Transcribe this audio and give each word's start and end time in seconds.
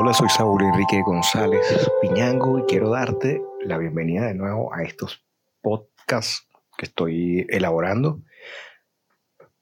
Hola, 0.00 0.14
soy 0.14 0.28
Saúl 0.28 0.62
Enrique 0.62 1.02
González 1.02 1.60
Piñango 2.00 2.60
y 2.60 2.62
quiero 2.68 2.90
darte 2.90 3.42
la 3.64 3.78
bienvenida 3.78 4.28
de 4.28 4.34
nuevo 4.34 4.72
a 4.72 4.84
estos 4.84 5.26
podcasts 5.60 6.46
que 6.76 6.86
estoy 6.86 7.44
elaborando 7.48 8.22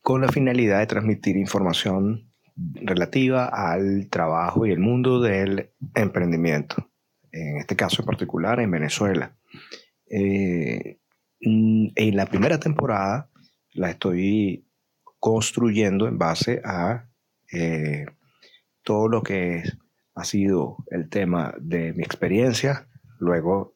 con 0.02 0.20
la 0.20 0.28
finalidad 0.28 0.80
de 0.80 0.88
transmitir 0.88 1.38
información 1.38 2.30
relativa 2.54 3.46
al 3.46 4.08
trabajo 4.10 4.66
y 4.66 4.72
el 4.72 4.78
mundo 4.78 5.22
del 5.22 5.70
emprendimiento, 5.94 6.90
en 7.32 7.56
este 7.56 7.74
caso 7.74 8.02
en 8.02 8.06
particular 8.06 8.60
en 8.60 8.70
Venezuela. 8.70 9.34
Eh, 10.10 10.98
en 11.40 12.14
la 12.14 12.26
primera 12.26 12.60
temporada 12.60 13.30
la 13.72 13.88
estoy 13.88 14.68
construyendo 15.18 16.06
en 16.06 16.18
base 16.18 16.60
a 16.62 17.08
eh, 17.50 18.04
todo 18.82 19.08
lo 19.08 19.22
que 19.22 19.62
ha 20.16 20.24
sido 20.24 20.78
el 20.90 21.08
tema 21.10 21.54
de 21.60 21.92
mi 21.92 22.02
experiencia, 22.02 22.88
luego 23.18 23.74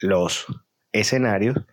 los 0.00 0.46
escenarios, 0.90 1.66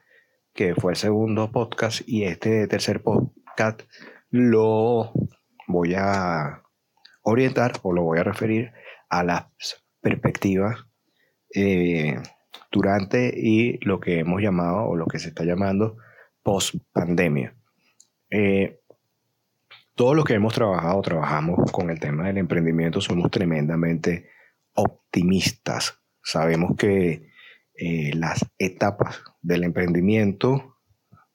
que 0.53 0.75
fue 0.75 0.91
el 0.91 0.97
segundo 0.97 1.51
podcast, 1.51 2.01
y 2.05 2.25
este 2.25 2.67
tercer 2.67 3.01
podcast 3.01 3.81
lo 4.29 5.13
voy 5.67 5.95
a 5.95 6.63
orientar 7.23 7.73
o 7.81 7.93
lo 7.93 8.03
voy 8.03 8.19
a 8.19 8.23
referir 8.23 8.71
a 9.09 9.23
las 9.23 9.45
perspectivas 10.01 10.85
eh, 11.55 12.17
durante 12.71 13.33
y 13.35 13.79
lo 13.85 14.01
que 14.01 14.19
hemos 14.19 14.41
llamado 14.41 14.85
o 14.85 14.97
lo 14.97 15.05
que 15.07 15.19
se 15.19 15.29
está 15.29 15.45
llamando 15.45 15.95
post 16.41 16.75
pandemia. 16.91 17.55
Eh, 18.29 18.81
todos 19.95 20.15
los 20.15 20.25
que 20.25 20.33
hemos 20.33 20.53
trabajado, 20.53 21.01
trabajamos 21.01 21.71
con 21.71 21.89
el 21.89 21.99
tema 21.99 22.27
del 22.27 22.37
emprendimiento, 22.37 23.01
somos 23.01 23.29
tremendamente 23.29 24.29
optimistas. 24.73 25.99
Sabemos 26.21 26.75
que 26.77 27.29
eh, 27.75 28.11
las 28.15 28.45
etapas 28.57 29.23
del 29.41 29.63
emprendimiento 29.63 30.77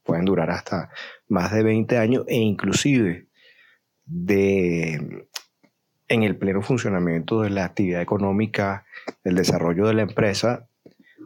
pueden 0.03 0.25
durar 0.25 0.51
hasta 0.51 0.91
más 1.29 1.53
de 1.53 1.63
20 1.63 1.99
años 1.99 2.25
e 2.27 2.37
inclusive 2.37 3.29
de, 4.05 5.29
en 6.09 6.23
el 6.23 6.37
pleno 6.37 6.63
funcionamiento 6.63 7.43
de 7.43 7.51
la 7.51 7.65
actividad 7.65 8.01
económica, 8.01 8.87
del 9.23 9.37
desarrollo 9.37 9.87
de 9.87 9.95
la 9.95 10.03
empresa, 10.03 10.69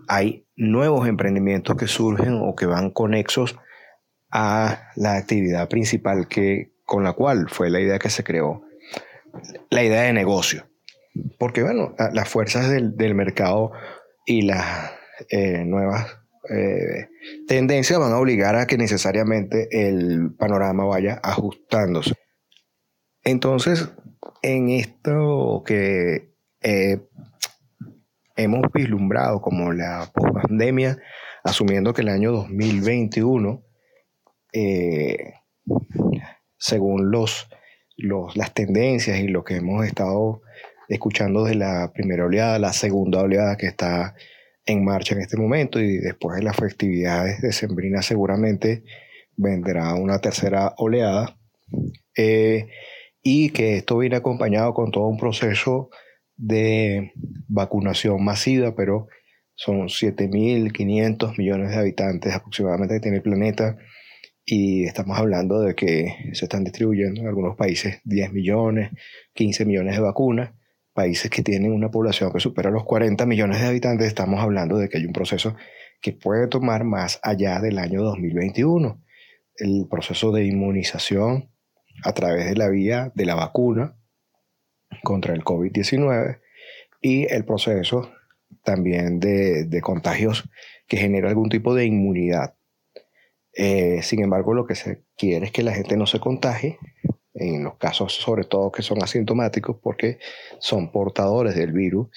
hay 0.08 0.46
nuevos 0.56 1.08
emprendimientos 1.08 1.76
que 1.76 1.86
surgen 1.86 2.40
o 2.42 2.54
que 2.56 2.66
van 2.66 2.90
conexos 2.90 3.58
a 4.30 4.90
la 4.96 5.16
actividad 5.16 5.68
principal 5.68 6.26
que, 6.26 6.71
con 6.92 7.04
la 7.04 7.14
cual 7.14 7.48
fue 7.48 7.70
la 7.70 7.80
idea 7.80 7.98
que 7.98 8.10
se 8.10 8.22
creó, 8.22 8.66
la 9.70 9.82
idea 9.82 10.02
de 10.02 10.12
negocio. 10.12 10.66
Porque, 11.38 11.62
bueno, 11.62 11.94
las 12.12 12.28
fuerzas 12.28 12.68
del, 12.68 13.14
mercado 13.14 13.72
y 14.26 14.42
las 14.42 14.92
eh, 15.30 15.64
nuevas 15.64 16.18
eh, 16.50 17.08
tendencias 17.48 17.98
van 17.98 18.12
a 18.12 18.18
obligar 18.18 18.56
a 18.56 18.66
que 18.66 18.76
necesariamente 18.76 19.68
el 19.70 20.34
panorama 20.38 20.84
vaya 20.84 21.18
ajustándose. 21.22 22.12
Entonces, 23.24 23.88
en 24.42 24.68
esto 24.68 25.62
que 25.64 26.34
eh, 26.60 27.00
hemos 28.36 28.70
vislumbrado 28.70 29.40
como 29.40 29.72
la 29.72 30.12
pandemia, 30.14 30.98
asumiendo 31.42 31.94
que 31.94 32.02
el 32.02 32.08
año 32.10 32.32
2021 32.32 33.62
eh, 34.52 35.36
según 36.62 37.10
los, 37.10 37.48
las 37.96 38.54
tendencias 38.54 39.18
y 39.18 39.26
lo 39.26 39.42
que 39.42 39.56
hemos 39.56 39.84
estado 39.84 40.42
escuchando 40.88 41.42
de 41.44 41.56
la 41.56 41.90
primera 41.92 42.24
oleada, 42.24 42.60
la 42.60 42.72
segunda 42.72 43.20
oleada 43.20 43.56
que 43.56 43.66
está 43.66 44.14
en 44.64 44.84
marcha 44.84 45.16
en 45.16 45.22
este 45.22 45.36
momento 45.36 45.80
y 45.80 45.98
después 45.98 46.36
de 46.36 46.44
las 46.44 46.54
festividades 46.54 47.42
de 47.42 47.52
Sembrina 47.52 48.00
seguramente 48.00 48.84
vendrá 49.36 49.92
una 49.94 50.20
tercera 50.20 50.74
oleada 50.76 51.36
eh, 52.16 52.68
y 53.24 53.50
que 53.50 53.76
esto 53.76 53.98
viene 53.98 54.14
acompañado 54.14 54.72
con 54.72 54.92
todo 54.92 55.08
un 55.08 55.18
proceso 55.18 55.90
de 56.36 57.10
vacunación 57.48 58.22
masiva, 58.22 58.76
pero 58.76 59.08
son 59.56 59.88
7.500 59.88 61.36
millones 61.38 61.70
de 61.70 61.76
habitantes 61.76 62.32
aproximadamente 62.32 62.94
que 62.94 63.00
tiene 63.00 63.16
el 63.16 63.22
planeta 63.24 63.76
y 64.44 64.84
estamos 64.84 65.18
hablando 65.18 65.60
de 65.60 65.74
que 65.74 66.30
se 66.32 66.46
están 66.46 66.64
distribuyendo 66.64 67.20
en 67.20 67.28
algunos 67.28 67.56
países 67.56 68.00
10 68.04 68.32
millones, 68.32 68.90
15 69.34 69.64
millones 69.64 69.94
de 69.94 70.02
vacunas, 70.02 70.52
países 70.92 71.30
que 71.30 71.42
tienen 71.42 71.72
una 71.72 71.90
población 71.90 72.32
que 72.32 72.40
supera 72.40 72.70
los 72.70 72.84
40 72.84 73.24
millones 73.26 73.60
de 73.60 73.68
habitantes, 73.68 74.06
estamos 74.06 74.40
hablando 74.40 74.78
de 74.78 74.88
que 74.88 74.98
hay 74.98 75.06
un 75.06 75.12
proceso 75.12 75.56
que 76.00 76.12
puede 76.12 76.48
tomar 76.48 76.84
más 76.84 77.20
allá 77.22 77.60
del 77.60 77.78
año 77.78 78.02
2021. 78.02 79.00
El 79.56 79.86
proceso 79.88 80.32
de 80.32 80.44
inmunización 80.44 81.50
a 82.04 82.12
través 82.12 82.46
de 82.46 82.56
la 82.56 82.68
vía 82.68 83.12
de 83.14 83.24
la 83.24 83.34
vacuna 83.34 83.96
contra 85.02 85.34
el 85.34 85.44
COVID-19 85.44 86.40
y 87.00 87.32
el 87.32 87.44
proceso 87.44 88.10
también 88.64 89.20
de, 89.20 89.64
de 89.64 89.80
contagios 89.80 90.48
que 90.88 90.96
genera 90.96 91.28
algún 91.28 91.48
tipo 91.48 91.74
de 91.74 91.86
inmunidad 91.86 92.54
eh, 93.54 94.02
sin 94.02 94.22
embargo, 94.22 94.54
lo 94.54 94.66
que 94.66 94.74
se 94.74 95.02
quiere 95.16 95.46
es 95.46 95.52
que 95.52 95.62
la 95.62 95.74
gente 95.74 95.96
no 95.96 96.06
se 96.06 96.20
contagie, 96.20 96.78
en 97.34 97.64
los 97.64 97.76
casos 97.76 98.12
sobre 98.14 98.44
todo 98.44 98.72
que 98.72 98.82
son 98.82 99.02
asintomáticos, 99.02 99.76
porque 99.82 100.18
son 100.58 100.92
portadores 100.92 101.54
del 101.54 101.72
virus 101.72 102.08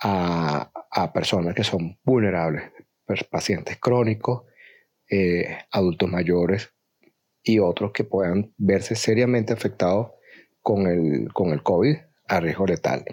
a, 0.00 0.70
personas 1.12 1.54
que 1.54 1.64
son 1.64 1.98
vulnerables, 2.04 2.70
pacientes 3.30 3.78
crónicos, 3.78 4.44
eh, 5.10 5.58
adultos 5.70 6.08
mayores 6.08 6.70
y 7.42 7.58
otros 7.58 7.92
que 7.92 8.04
puedan 8.04 8.52
verse 8.56 8.94
seriamente 8.94 9.52
afectados 9.52 10.10
con 10.60 10.86
el, 10.86 11.32
con 11.32 11.50
el 11.50 11.62
COVID 11.62 11.96
a 12.26 12.40
riesgo 12.40 12.66
letal. 12.66 13.04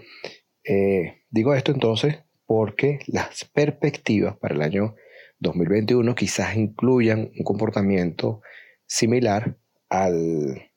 Eh, 0.63 1.23
digo 1.29 1.53
esto 1.53 1.71
entonces 1.71 2.23
porque 2.45 2.99
las 3.07 3.45
perspectivas 3.45 4.37
para 4.37 4.55
el 4.55 4.61
año 4.61 4.95
2021 5.39 6.15
quizás 6.15 6.55
incluyan 6.55 7.31
un 7.37 7.43
comportamiento 7.43 8.41
similar 8.85 9.57
al 9.89 10.71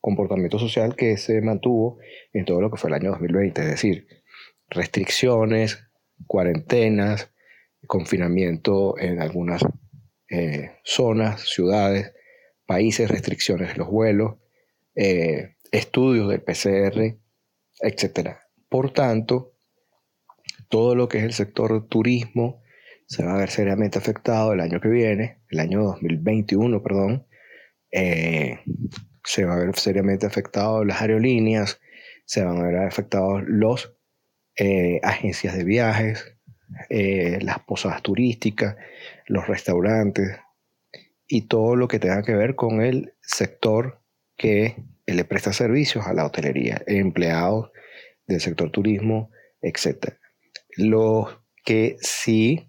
comportamiento 0.00 0.58
social 0.58 0.94
que 0.96 1.16
se 1.16 1.40
mantuvo 1.40 1.98
en 2.32 2.44
todo 2.44 2.60
lo 2.60 2.70
que 2.70 2.76
fue 2.76 2.90
el 2.90 2.94
año 2.94 3.10
2020, 3.10 3.62
es 3.62 3.68
decir, 3.68 4.06
restricciones, 4.68 5.84
cuarentenas, 6.26 7.32
confinamiento 7.86 8.98
en 8.98 9.20
algunas 9.20 9.62
eh, 10.30 10.72
zonas, 10.84 11.42
ciudades, 11.42 12.12
países, 12.66 13.10
restricciones 13.10 13.68
de 13.68 13.76
los 13.76 13.88
vuelos, 13.88 14.36
eh, 14.94 15.56
estudios 15.72 16.28
del 16.28 16.42
PCR, 16.42 17.18
etc. 17.80 18.36
Por 18.68 18.92
tanto, 18.92 19.54
todo 20.68 20.94
lo 20.94 21.08
que 21.08 21.18
es 21.18 21.24
el 21.24 21.32
sector 21.32 21.88
turismo, 21.88 22.62
se 23.08 23.24
va 23.24 23.34
a 23.34 23.38
ver 23.38 23.48
seriamente 23.48 23.98
afectado 23.98 24.52
el 24.52 24.60
año 24.60 24.80
que 24.80 24.88
viene, 24.88 25.40
el 25.48 25.60
año 25.60 25.82
2021, 25.82 26.82
perdón. 26.82 27.26
Eh, 27.90 28.60
se 29.24 29.46
va 29.46 29.54
a 29.54 29.58
ver 29.58 29.74
seriamente 29.76 30.26
afectado 30.26 30.84
las 30.84 31.00
aerolíneas, 31.00 31.80
se 32.26 32.44
van 32.44 32.58
a 32.58 32.66
ver 32.66 32.76
afectados 32.76 33.42
los 33.46 33.96
eh, 34.56 35.00
agencias 35.02 35.56
de 35.56 35.64
viajes, 35.64 36.36
eh, 36.90 37.38
las 37.40 37.60
posadas 37.60 38.02
turísticas, 38.02 38.76
los 39.26 39.46
restaurantes 39.46 40.36
y 41.26 41.48
todo 41.48 41.76
lo 41.76 41.88
que 41.88 41.98
tenga 41.98 42.22
que 42.22 42.34
ver 42.34 42.56
con 42.56 42.82
el 42.82 43.14
sector 43.22 44.02
que 44.36 44.76
le 45.06 45.24
presta 45.24 45.54
servicios 45.54 46.06
a 46.06 46.12
la 46.12 46.26
hotelería, 46.26 46.82
empleados 46.86 47.70
del 48.26 48.42
sector 48.42 48.70
turismo, 48.70 49.30
etc. 49.62 50.18
Los 50.76 51.38
que 51.64 51.96
sí 52.00 52.67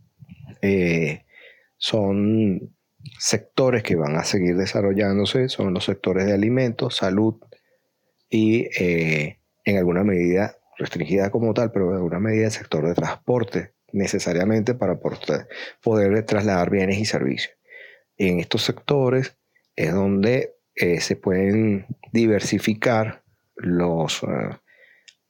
eh, 0.61 1.25
son 1.77 2.75
sectores 3.17 3.83
que 3.83 3.95
van 3.95 4.15
a 4.15 4.23
seguir 4.23 4.55
desarrollándose, 4.55 5.49
son 5.49 5.73
los 5.73 5.85
sectores 5.85 6.25
de 6.25 6.33
alimentos, 6.33 6.97
salud 6.97 7.35
y 8.29 8.67
eh, 8.79 9.39
en 9.65 9.77
alguna 9.77 10.03
medida 10.03 10.57
restringida 10.77 11.29
como 11.29 11.53
tal, 11.53 11.71
pero 11.71 11.89
en 11.91 11.97
alguna 11.97 12.19
medida 12.19 12.45
el 12.45 12.51
sector 12.51 12.87
de 12.87 12.93
transporte, 12.93 13.73
necesariamente 13.91 14.73
para 14.75 14.99
poder 14.99 16.25
trasladar 16.25 16.69
bienes 16.69 16.99
y 16.99 17.05
servicios. 17.05 17.55
En 18.17 18.39
estos 18.39 18.63
sectores 18.63 19.37
es 19.75 19.93
donde 19.93 20.55
eh, 20.75 21.01
se 21.01 21.15
pueden 21.15 21.87
diversificar 22.11 23.23
los, 23.55 24.21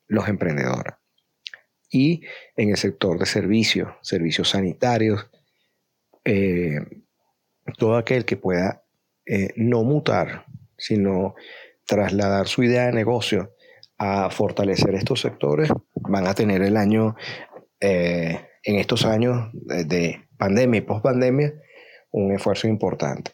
los 0.08 0.28
emprendedores 0.28 0.99
y 1.90 2.22
en 2.56 2.70
el 2.70 2.78
sector 2.78 3.18
de 3.18 3.26
servicios, 3.26 3.90
servicios 4.02 4.50
sanitarios, 4.50 5.30
eh, 6.24 6.80
todo 7.78 7.98
aquel 7.98 8.26
que 8.26 8.38
pueda 8.38 8.84
eh, 9.26 9.54
no 9.56 9.84
mutar, 9.84 10.46
sino 10.78 11.36
trasladar 11.86 12.48
su 12.48 12.64
idea 12.64 12.86
de 12.86 12.94
negocio 12.94 13.56
a 13.98 14.30
fortalecer 14.30 14.96
estos 14.96 15.22
sectores, 15.22 15.70
van 15.96 16.28
a 16.28 16.34
tener 16.34 16.62
el 16.62 16.78
año, 16.78 17.16
eh, 17.80 18.40
en 18.64 18.76
estos 18.76 19.06
años 19.06 19.50
de 19.54 20.22
pandemia 20.38 20.80
y 20.80 20.82
post-pandemia, 20.82 21.54
un 22.12 22.34
esfuerzo 22.34 22.68
importante. 22.68 23.32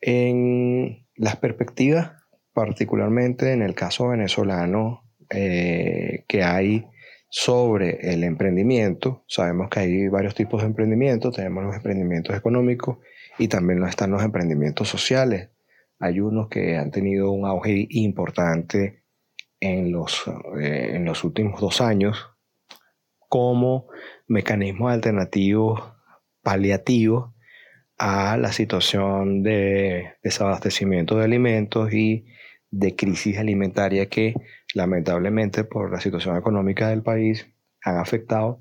En 0.00 1.06
las 1.16 1.36
perspectivas, 1.36 2.12
particularmente 2.52 3.52
en 3.52 3.62
el 3.62 3.74
caso 3.74 4.08
venezolano, 4.08 5.04
que 5.28 6.42
hay 6.42 6.86
sobre 7.30 8.12
el 8.12 8.24
emprendimiento, 8.24 9.24
sabemos 9.28 9.70
que 9.70 9.80
hay 9.80 10.08
varios 10.08 10.34
tipos 10.34 10.60
de 10.60 10.66
emprendimientos, 10.66 11.34
tenemos 11.34 11.62
los 11.64 11.76
emprendimientos 11.76 12.36
económicos 12.36 12.98
y 13.38 13.46
también 13.46 13.82
están 13.84 14.10
los 14.10 14.22
emprendimientos 14.22 14.88
sociales. 14.88 15.50
Hay 16.00 16.20
unos 16.20 16.48
que 16.48 16.76
han 16.76 16.90
tenido 16.90 17.30
un 17.30 17.46
auge 17.46 17.86
importante 17.90 19.04
en 19.60 19.92
los, 19.92 20.24
eh, 20.60 20.96
en 20.96 21.04
los 21.04 21.22
últimos 21.22 21.60
dos 21.60 21.80
años 21.80 22.30
como 23.28 23.86
mecanismos 24.26 24.90
alternativos 24.90 25.80
paliativos 26.42 27.32
a 27.96 28.36
la 28.38 28.50
situación 28.50 29.44
de 29.44 30.14
desabastecimiento 30.24 31.16
de 31.16 31.24
alimentos 31.24 31.92
y 31.92 32.26
de 32.70 32.96
crisis 32.96 33.38
alimentaria 33.38 34.06
que 34.06 34.34
lamentablemente 34.74 35.64
por 35.64 35.90
la 35.90 36.00
situación 36.00 36.36
económica 36.36 36.88
del 36.88 37.02
país 37.02 37.48
han 37.82 37.98
afectado 37.98 38.60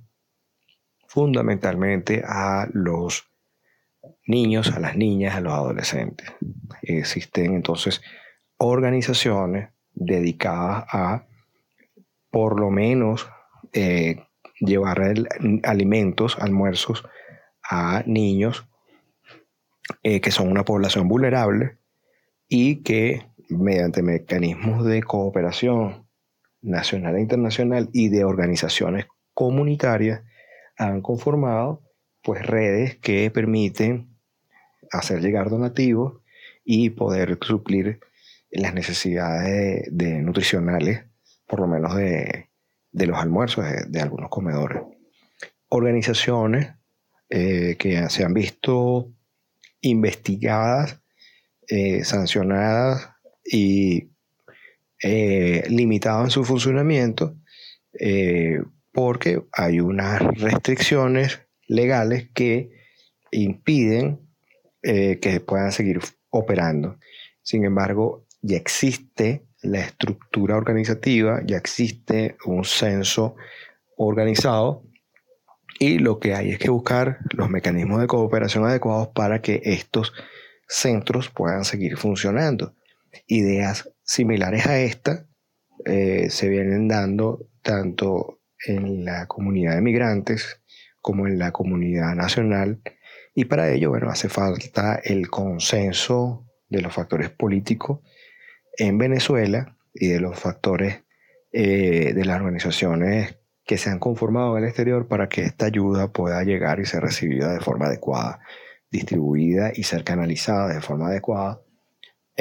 fundamentalmente 1.07 2.23
a 2.25 2.67
los 2.71 3.29
niños, 4.25 4.71
a 4.75 4.79
las 4.79 4.95
niñas, 4.95 5.35
a 5.35 5.41
los 5.41 5.53
adolescentes. 5.53 6.31
Existen 6.81 7.55
entonces 7.55 8.01
organizaciones 8.57 9.69
dedicadas 9.93 10.85
a 10.91 11.25
por 12.29 12.59
lo 12.59 12.69
menos 12.69 13.27
eh, 13.73 14.23
llevar 14.59 15.01
alimentos, 15.63 16.37
almuerzos 16.39 17.03
a 17.63 18.03
niños 18.05 18.67
eh, 20.03 20.21
que 20.21 20.31
son 20.31 20.49
una 20.49 20.63
población 20.63 21.07
vulnerable 21.07 21.79
y 22.47 22.83
que 22.83 23.25
mediante 23.49 24.01
mecanismos 24.01 24.85
de 24.85 25.01
cooperación 25.03 26.07
nacional 26.61 27.15
e 27.15 27.21
internacional 27.21 27.89
y 27.93 28.09
de 28.09 28.23
organizaciones 28.23 29.07
comunitarias 29.33 30.21
han 30.77 31.01
conformado 31.01 31.83
pues 32.21 32.45
redes 32.45 32.97
que 32.97 33.31
permiten 33.31 34.17
hacer 34.91 35.21
llegar 35.21 35.49
donativos 35.49 36.21
y 36.63 36.91
poder 36.91 37.37
suplir 37.41 37.99
las 38.51 38.73
necesidades 38.73 39.87
de, 39.91 40.21
nutricionales, 40.21 41.05
por 41.47 41.59
lo 41.59 41.67
menos 41.67 41.95
de, 41.95 42.49
los 42.91 43.17
almuerzos 43.17 43.65
de, 43.87 44.01
algunos 44.01 44.29
comedores. 44.29 44.81
Organizaciones 45.69 46.73
eh, 47.29 47.75
que 47.77 48.09
se 48.09 48.23
han 48.23 48.33
visto 48.33 49.13
investigadas, 49.81 51.01
eh, 51.67 52.03
sancionadas 52.03 53.11
y 53.51 54.11
eh, 55.01 55.63
limitadas 55.69 56.25
en 56.25 56.31
su 56.31 56.43
funcionamiento 56.43 57.35
porque 58.91 59.41
hay 59.51 59.79
unas 59.79 60.21
restricciones 60.37 61.41
legales 61.67 62.29
que 62.33 62.69
impiden 63.31 64.19
que 64.81 65.43
puedan 65.45 65.71
seguir 65.71 65.99
operando. 66.29 66.97
Sin 67.41 67.65
embargo, 67.65 68.25
ya 68.41 68.57
existe 68.57 69.49
la 69.61 69.81
estructura 69.81 70.55
organizativa, 70.55 71.41
ya 71.45 71.57
existe 71.57 72.37
un 72.45 72.63
censo 72.63 73.35
organizado 73.97 74.83
y 75.79 75.99
lo 75.99 76.19
que 76.19 76.33
hay 76.33 76.51
es 76.51 76.59
que 76.59 76.69
buscar 76.69 77.19
los 77.31 77.49
mecanismos 77.49 78.01
de 78.01 78.07
cooperación 78.07 78.65
adecuados 78.65 79.09
para 79.09 79.41
que 79.41 79.61
estos 79.63 80.13
centros 80.67 81.29
puedan 81.29 81.65
seguir 81.65 81.97
funcionando. 81.97 82.75
Ideas 83.27 83.91
similares 84.03 84.65
a 84.67 84.79
esta 84.79 85.27
eh, 85.85 86.29
se 86.29 86.49
vienen 86.49 86.87
dando 86.87 87.47
tanto 87.61 88.41
en 88.65 89.05
la 89.05 89.27
comunidad 89.27 89.75
de 89.75 89.81
migrantes 89.81 90.61
como 91.01 91.27
en 91.27 91.39
la 91.39 91.51
comunidad 91.51 92.15
nacional. 92.15 92.81
Y 93.33 93.45
para 93.45 93.71
ello, 93.71 93.89
bueno, 93.89 94.09
hace 94.09 94.29
falta 94.29 94.99
el 95.03 95.29
consenso 95.29 96.45
de 96.67 96.81
los 96.81 96.93
factores 96.93 97.29
políticos 97.29 98.01
en 98.77 98.97
Venezuela 98.97 99.77
y 99.93 100.07
de 100.07 100.19
los 100.19 100.39
factores 100.39 101.03
eh, 101.51 102.13
de 102.13 102.25
las 102.25 102.39
organizaciones 102.39 103.37
que 103.65 103.77
se 103.77 103.89
han 103.89 103.99
conformado 103.99 104.57
en 104.57 104.63
el 104.63 104.69
exterior 104.69 105.07
para 105.07 105.29
que 105.29 105.43
esta 105.43 105.67
ayuda 105.67 106.11
pueda 106.11 106.43
llegar 106.43 106.79
y 106.79 106.85
ser 106.85 107.03
recibida 107.03 107.53
de 107.53 107.59
forma 107.59 107.85
adecuada, 107.85 108.39
distribuida 108.91 109.71
y 109.73 109.83
ser 109.83 110.03
canalizada 110.03 110.73
de 110.73 110.81
forma 110.81 111.07
adecuada 111.07 111.61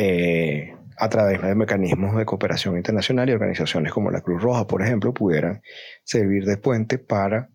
eh, 0.00 0.76
a 0.96 1.08
través 1.08 1.42
de 1.42 1.56
mecanismos 1.56 2.16
de 2.16 2.24
cooperación 2.24 2.76
internacional 2.76 3.28
y 3.28 3.32
organizaciones 3.32 3.92
como 3.92 4.12
la 4.12 4.20
Cruz 4.20 4.40
Roja, 4.40 4.64
por 4.64 4.80
ejemplo, 4.80 5.12
pudieran 5.12 5.60
servir 6.04 6.44
de 6.44 6.56
puente 6.56 6.98
para 6.98 7.50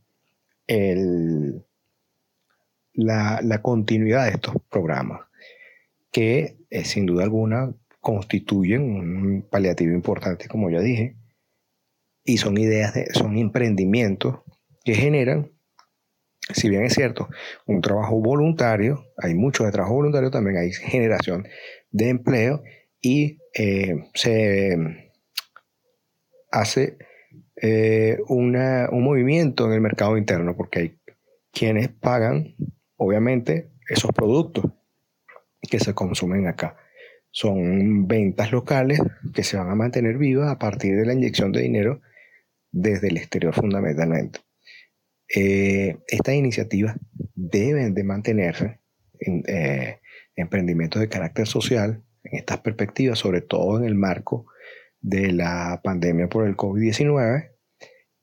la, 2.96 3.62
continuidad 3.62 4.26
de 4.26 4.32
estos 4.32 4.56
programas, 4.70 5.22
que 6.12 6.58
eh, 6.70 6.84
sin 6.84 7.06
duda 7.06 7.24
alguna 7.24 7.74
constituyen 8.02 8.82
un 8.94 9.48
paliativo 9.50 9.94
importante, 9.94 10.50
como 10.50 10.70
ya 10.70 10.82
dije, 10.82 11.16
y 12.26 12.40
son 12.40 12.58
ideas, 12.58 12.94
de, 12.94 13.06
son 13.14 13.38
emprendimientos 13.38 14.40
que 14.84 14.96
generan, 14.96 15.50
si 16.54 16.68
bien 16.68 16.84
es 16.84 16.94
cierto, 16.94 17.30
un 17.66 17.80
trabajo 17.80 18.20
voluntario, 18.20 19.06
hay 19.18 19.34
mucho 19.34 19.64
de 19.64 19.72
trabajo 19.72 19.96
voluntario, 19.96 20.30
también 20.30 20.58
hay 20.58 20.74
generación 20.74 21.48
de 21.94 22.10
empleo 22.10 22.64
y 23.00 23.40
eh, 23.54 24.10
se 24.14 25.12
hace 26.52 26.98
eh, 27.62 28.18
una, 28.28 28.90
un 28.92 29.04
movimiento 29.04 29.66
en 29.68 29.74
el 29.74 29.82
mercado 29.82 30.18
interno, 30.18 30.58
porque 30.58 30.80
hay 30.80 30.98
quienes 31.52 31.88
pagan, 31.90 32.56
obviamente, 32.98 33.70
esos 33.88 34.12
productos 34.12 34.66
que 35.62 35.80
se 35.80 35.94
consumen 35.94 36.48
acá. 36.48 36.76
Son 37.30 38.08
ventas 38.08 38.52
locales 38.52 39.00
que 39.34 39.44
se 39.44 39.58
van 39.58 39.70
a 39.70 39.76
mantener 39.76 40.18
vivas 40.18 40.52
a 40.52 40.60
partir 40.60 40.96
de 40.98 41.06
la 41.06 41.14
inyección 41.14 41.52
de 41.52 41.62
dinero 41.62 42.02
desde 42.72 43.08
el 43.08 43.18
exterior 43.18 43.54
fundamentalmente. 43.54 44.40
Eh, 45.36 45.98
estas 46.08 46.36
iniciativas 46.36 46.96
deben 47.36 47.94
de 47.94 48.04
mantenerse 48.04 48.80
en 49.20 49.44
emprendimientos 50.36 51.02
de 51.02 51.10
carácter 51.10 51.48
social 51.48 52.04
en 52.24 52.38
estas 52.38 52.60
perspectivas, 52.60 53.20
sobre 53.20 53.42
todo 53.42 53.78
en 53.80 53.86
el 53.86 53.96
marco 53.96 54.48
de 55.02 55.32
la 55.32 55.82
pandemia 55.84 56.30
por 56.30 56.48
el 56.48 56.56
COVID-19 56.56 57.52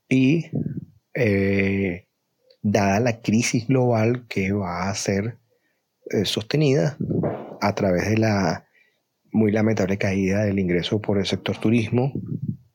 y 0.09 0.47
eh, 1.15 2.07
dada 2.63 3.01
la 3.01 3.21
crisis 3.21 3.69
global 3.69 4.27
que 4.29 4.53
va 4.53 4.89
a 4.89 4.95
ser 4.95 5.39
sostenida 6.25 6.97
a 7.61 7.75
través 7.75 8.09
de 8.09 8.19
la 8.19 8.67
muy 9.33 9.53
lamentable 9.53 9.99
caída 9.99 10.45
del 10.45 10.59
ingreso 10.59 11.01
por 11.01 11.19
el 11.19 11.27
sector 11.27 11.59
turismo, 11.59 12.13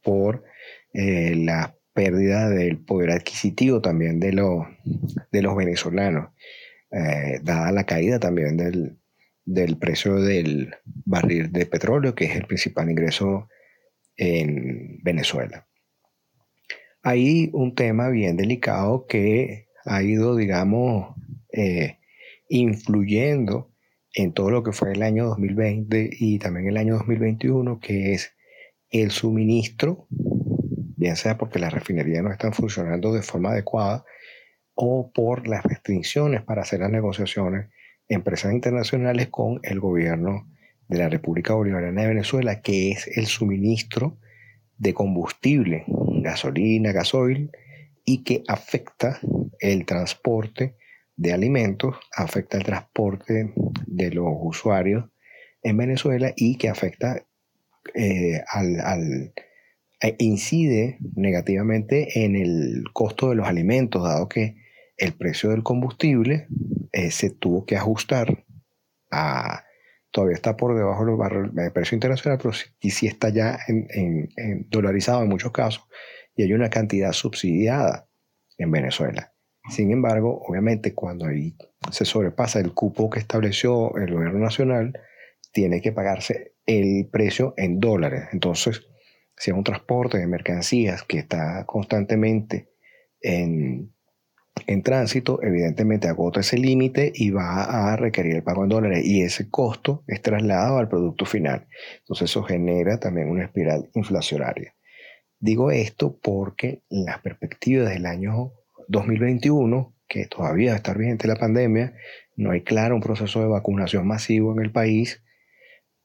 por 0.01 0.43
eh, 0.93 1.35
la 1.35 1.75
pérdida 1.93 2.49
del 2.49 2.77
poder 2.77 3.11
adquisitivo 3.11 3.81
también 3.81 4.19
de, 4.19 4.31
de 5.31 5.41
los 5.41 5.55
venezolanos, 5.55 6.29
eh, 6.91 7.39
dada 7.43 7.71
la 7.71 7.85
caída 7.85 8.19
también 8.19 8.57
del, 8.57 8.97
del 9.45 9.77
precio 9.77 10.15
del 10.15 10.75
barril 11.05 11.51
de 11.51 11.65
petróleo, 11.65 12.15
que 12.15 12.25
es 12.25 12.35
el 12.35 12.45
principal 12.45 12.89
ingreso 12.89 13.47
en 14.17 14.99
Venezuela. 15.03 15.67
Hay 17.03 17.51
un 17.53 17.75
tema 17.75 18.09
bien 18.09 18.35
delicado 18.35 19.05
que 19.07 19.67
ha 19.85 20.01
ido, 20.01 20.35
digamos, 20.35 21.15
eh, 21.51 21.99
influyendo 22.49 23.71
en 24.13 24.33
todo 24.33 24.49
lo 24.49 24.63
que 24.63 24.71
fue 24.71 24.93
el 24.93 25.03
año 25.03 25.25
2020 25.25 26.09
y 26.19 26.39
también 26.39 26.67
el 26.67 26.77
año 26.77 26.95
2021, 26.95 27.79
que 27.79 28.13
es 28.13 28.33
el 28.89 29.11
suministro, 29.11 30.07
bien 30.09 31.15
sea 31.15 31.37
porque 31.37 31.59
las 31.59 31.73
refinerías 31.73 32.23
no 32.23 32.31
están 32.31 32.53
funcionando 32.53 33.13
de 33.13 33.21
forma 33.21 33.51
adecuada 33.51 34.05
o 34.73 35.11
por 35.11 35.47
las 35.47 35.63
restricciones 35.63 36.41
para 36.43 36.63
hacer 36.63 36.79
las 36.79 36.91
negociaciones 36.91 37.69
empresas 38.07 38.53
internacionales 38.53 39.27
con 39.29 39.59
el 39.63 39.79
gobierno 39.79 40.47
de 40.87 40.99
la 40.99 41.09
República 41.09 41.53
Bolivariana 41.53 42.03
de 42.03 42.07
Venezuela, 42.09 42.61
que 42.61 42.91
es 42.91 43.07
el 43.17 43.25
suministro 43.25 44.17
de 44.77 44.93
combustible, 44.93 45.85
gasolina, 45.87 46.91
gasoil, 46.91 47.51
y 48.05 48.23
que 48.23 48.43
afecta 48.47 49.19
el 49.59 49.85
transporte 49.85 50.75
de 51.17 51.33
alimentos, 51.33 51.95
afecta 52.15 52.57
el 52.57 52.63
transporte 52.63 53.53
de 53.87 54.11
los 54.11 54.27
usuarios 54.41 55.05
en 55.63 55.77
Venezuela 55.77 56.33
y 56.35 56.57
que 56.57 56.69
afecta 56.69 57.25
eh, 57.95 58.41
al, 58.47 59.33
eh, 60.01 60.15
incide 60.19 60.99
negativamente 61.15 62.23
en 62.25 62.35
el 62.35 62.83
costo 62.93 63.29
de 63.29 63.35
los 63.35 63.47
alimentos, 63.47 64.03
dado 64.03 64.29
que 64.29 64.55
el 64.97 65.13
precio 65.13 65.49
del 65.49 65.63
combustible 65.63 66.47
se 67.09 67.29
tuvo 67.29 67.65
que 67.65 67.75
ajustar 67.75 68.45
a, 69.11 69.65
todavía 70.11 70.35
está 70.35 70.55
por 70.55 70.75
debajo 70.75 71.05
del 71.05 71.71
precio 71.73 71.95
internacional, 71.95 72.39
pero 72.41 72.53
sí, 72.53 73.07
está 73.07 73.29
ya 73.29 73.59
en, 73.67 74.29
dolarizado 74.69 75.21
en 75.21 75.29
muchos 75.29 75.51
casos 75.51 75.85
y 76.35 76.43
hay 76.43 76.53
una 76.53 76.69
cantidad 76.69 77.11
subsidiada 77.11 78.07
en 78.57 78.71
Venezuela. 78.71 79.33
Sin 79.69 79.91
embargo, 79.91 80.41
obviamente 80.47 80.93
cuando 80.93 81.25
ahí 81.25 81.57
se 81.91 82.05
sobrepasa 82.05 82.59
el 82.59 82.73
cupo 82.73 83.09
que 83.09 83.19
estableció 83.19 83.95
el 83.97 84.13
gobierno 84.13 84.39
nacional, 84.39 84.93
tiene 85.51 85.81
que 85.81 85.91
pagarse 85.91 86.53
el 86.65 87.09
precio 87.11 87.53
en 87.57 87.79
dólares. 87.79 88.29
Entonces, 88.31 88.87
si 89.35 89.51
es 89.51 89.57
un 89.57 89.63
transporte 89.63 90.17
de 90.17 90.27
mercancías 90.27 91.03
que 91.03 91.17
está 91.17 91.65
constantemente 91.65 92.69
en, 93.19 93.94
en 94.67 94.81
tránsito, 94.81 95.39
evidentemente 95.43 96.07
agota 96.07 96.39
ese 96.39 96.57
límite 96.57 97.11
y 97.13 97.29
va 97.29 97.91
a 97.91 97.95
requerir 97.95 98.35
el 98.35 98.43
pago 98.43 98.63
en 98.63 98.69
dólares 98.69 99.05
y 99.05 99.21
ese 99.21 99.49
costo 99.49 100.03
es 100.07 100.21
trasladado 100.21 100.77
al 100.77 100.89
producto 100.89 101.25
final. 101.25 101.67
Entonces 101.99 102.31
eso 102.31 102.43
genera 102.43 102.99
también 102.99 103.29
una 103.29 103.45
espiral 103.45 103.89
inflacionaria. 103.93 104.73
Digo 105.39 105.71
esto 105.71 106.17
porque 106.21 106.81
las 106.89 107.19
perspectivas 107.19 107.89
del 107.89 108.05
año 108.05 108.53
2021, 108.87 109.93
que 110.07 110.25
todavía 110.25 110.71
va 110.71 110.75
a 110.75 110.77
estar 110.77 110.97
vigente 110.97 111.27
la 111.27 111.35
pandemia, 111.35 111.93
no 112.35 112.51
hay 112.51 112.61
claro 112.61 112.95
un 112.95 113.01
proceso 113.01 113.41
de 113.41 113.47
vacunación 113.47 114.07
masivo 114.07 114.53
en 114.53 114.63
el 114.63 114.71
país. 114.71 115.21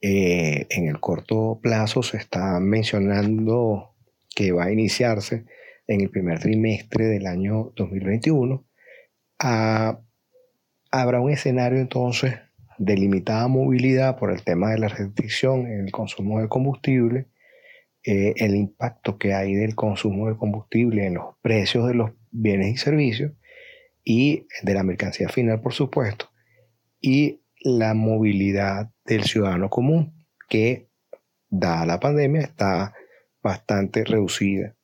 Eh, 0.02 0.66
en 0.70 0.88
el 0.88 0.98
corto 0.98 1.60
plazo 1.62 2.02
se 2.02 2.16
está 2.16 2.58
mencionando 2.58 3.94
que 4.34 4.52
va 4.52 4.64
a 4.64 4.72
iniciarse 4.72 5.44
en 5.90 6.02
el 6.02 6.08
primer 6.08 6.38
trimestre 6.38 7.06
del 7.06 7.26
año 7.26 7.72
2021, 7.74 8.64
habrá 9.38 11.20
un 11.20 11.30
escenario 11.32 11.80
entonces 11.80 12.34
de 12.78 12.94
limitada 12.96 13.48
movilidad 13.48 14.16
por 14.16 14.30
el 14.30 14.42
tema 14.44 14.70
de 14.70 14.78
la 14.78 14.86
restricción 14.86 15.66
en 15.66 15.86
el 15.86 15.90
consumo 15.90 16.40
de 16.40 16.48
combustible, 16.48 17.26
eh, 18.04 18.34
el 18.36 18.54
impacto 18.54 19.18
que 19.18 19.34
hay 19.34 19.54
del 19.54 19.74
consumo 19.74 20.28
de 20.28 20.36
combustible 20.36 21.06
en 21.06 21.14
los 21.14 21.34
precios 21.42 21.88
de 21.88 21.94
los 21.94 22.12
bienes 22.30 22.72
y 22.72 22.76
servicios 22.76 23.32
y 24.04 24.46
de 24.62 24.74
la 24.74 24.84
mercancía 24.84 25.28
final, 25.28 25.60
por 25.60 25.72
supuesto, 25.72 26.30
y 27.00 27.42
la 27.62 27.94
movilidad 27.94 28.92
del 29.04 29.24
ciudadano 29.24 29.68
común, 29.68 30.24
que, 30.48 30.88
dada 31.48 31.84
la 31.84 31.98
pandemia, 31.98 32.42
está 32.42 32.94
bastante 33.42 34.04
reducida. 34.04 34.76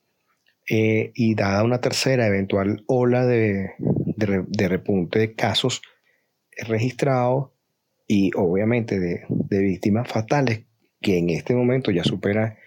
Eh, 0.69 1.13
y 1.15 1.37
dada 1.37 1.63
una 1.63 1.81
tercera 1.81 2.27
eventual 2.27 2.83
ola 2.89 3.25
de, 3.25 3.71
de, 3.79 4.69
repunte 4.69 5.21
de 5.21 5.35
casos 5.35 5.81
registrados 6.67 7.51
y 8.09 8.33
obviamente 8.35 8.99
de, 8.99 9.27
de, 9.29 9.61
víctimas 9.61 10.09
fatales, 10.09 10.65
que 11.01 11.19
en 11.19 11.31
este 11.31 11.55
momento 11.55 11.93
ya 11.93 12.03
supera 12.03 12.59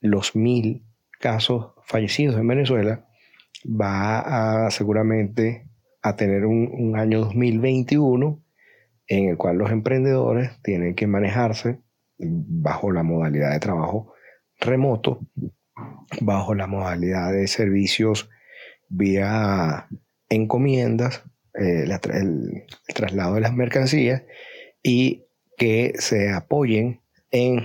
los 0.00 0.36
mil 0.36 0.84
casos 1.18 1.72
fallecidos 1.84 2.36
en 2.36 2.46
Venezuela, 2.46 3.08
va 3.64 4.66
a 4.66 4.70
seguramente 4.70 5.66
a 6.00 6.14
tener 6.14 6.46
un, 6.46 6.70
un 6.72 6.96
año 6.96 7.18
2021 7.20 8.40
en 9.08 9.30
el 9.30 9.36
cual 9.36 9.56
los 9.56 9.72
emprendedores 9.72 10.62
tienen 10.62 10.94
que 10.94 11.08
manejarse 11.08 11.80
bajo 12.18 12.92
la 12.92 13.02
modalidad 13.02 13.52
de 13.52 13.58
trabajo 13.58 14.12
remoto 14.60 15.26
bajo 16.20 16.54
la 16.54 16.66
modalidad 16.66 17.32
de 17.32 17.46
servicios 17.48 18.28
vía 18.88 19.88
encomiendas, 20.28 21.22
eh, 21.54 21.84
el, 22.12 22.64
traslado 22.94 23.34
de 23.34 23.40
las 23.40 23.54
mercancías 23.54 24.22
y 24.82 25.24
que 25.56 25.94
se 25.98 26.30
apoyen 26.30 27.00
en 27.30 27.62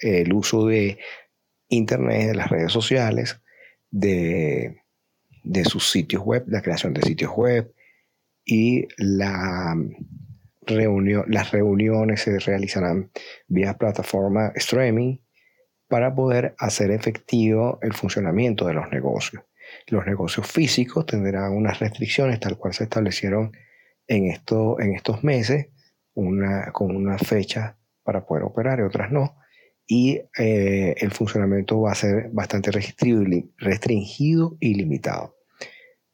el 0.00 0.32
uso 0.32 0.66
de 0.66 0.98
Internet, 1.68 2.28
de 2.28 2.34
las 2.34 2.50
redes 2.50 2.72
sociales, 2.72 3.40
de, 3.90 4.82
de 5.42 5.64
sus 5.64 5.90
sitios 5.90 6.22
web, 6.22 6.44
la 6.48 6.62
creación 6.62 6.94
de 6.94 7.02
sitios 7.02 7.32
web 7.34 7.72
y 8.44 8.88
la 8.96 9.76
reunión, 10.62 11.24
las 11.28 11.50
reuniones 11.50 12.22
se 12.22 12.38
realizarán 12.38 13.10
vía 13.48 13.78
plataforma 13.78 14.52
streaming 14.54 15.18
para 15.90 16.14
poder 16.14 16.54
hacer 16.56 16.92
efectivo 16.92 17.80
el 17.82 17.92
funcionamiento 17.92 18.64
de 18.64 18.74
los 18.74 18.88
negocios. 18.92 19.42
Los 19.88 20.06
negocios 20.06 20.46
físicos 20.46 21.04
tendrán 21.04 21.52
unas 21.52 21.80
restricciones 21.80 22.38
tal 22.38 22.56
cual 22.56 22.74
se 22.74 22.84
establecieron 22.84 23.50
en, 24.06 24.26
esto, 24.26 24.80
en 24.80 24.94
estos 24.94 25.24
meses, 25.24 25.66
con 26.14 26.96
una 26.96 27.18
fecha 27.18 27.76
para 28.04 28.24
poder 28.24 28.44
operar 28.44 28.78
y 28.78 28.82
otras 28.82 29.10
no. 29.10 29.36
Y 29.84 30.20
eh, 30.38 30.94
el 30.96 31.10
funcionamiento 31.10 31.80
va 31.80 31.90
a 31.90 31.96
ser 31.96 32.28
bastante 32.30 32.70
restringido 32.70 34.56
y 34.60 34.74
limitado. 34.74 35.38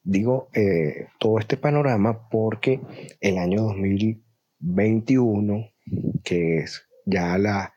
Digo 0.03 0.49
eh, 0.55 1.09
todo 1.19 1.39
este 1.39 1.59
panorama 1.59 2.31
porque 2.31 2.81
el 3.21 3.37
año 3.37 3.65
2021, 3.65 5.71
que 6.25 6.61
es 6.61 6.89
ya 7.05 7.37
la 7.37 7.75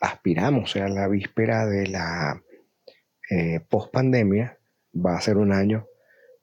aspiramos 0.00 0.76
a 0.76 0.88
la 0.88 1.08
víspera 1.08 1.66
de 1.66 1.86
la 1.86 2.42
eh, 3.30 3.60
post-pandemia, 3.68 4.58
va 4.94 5.16
a 5.16 5.20
ser 5.20 5.36
un 5.36 5.52
año 5.52 5.86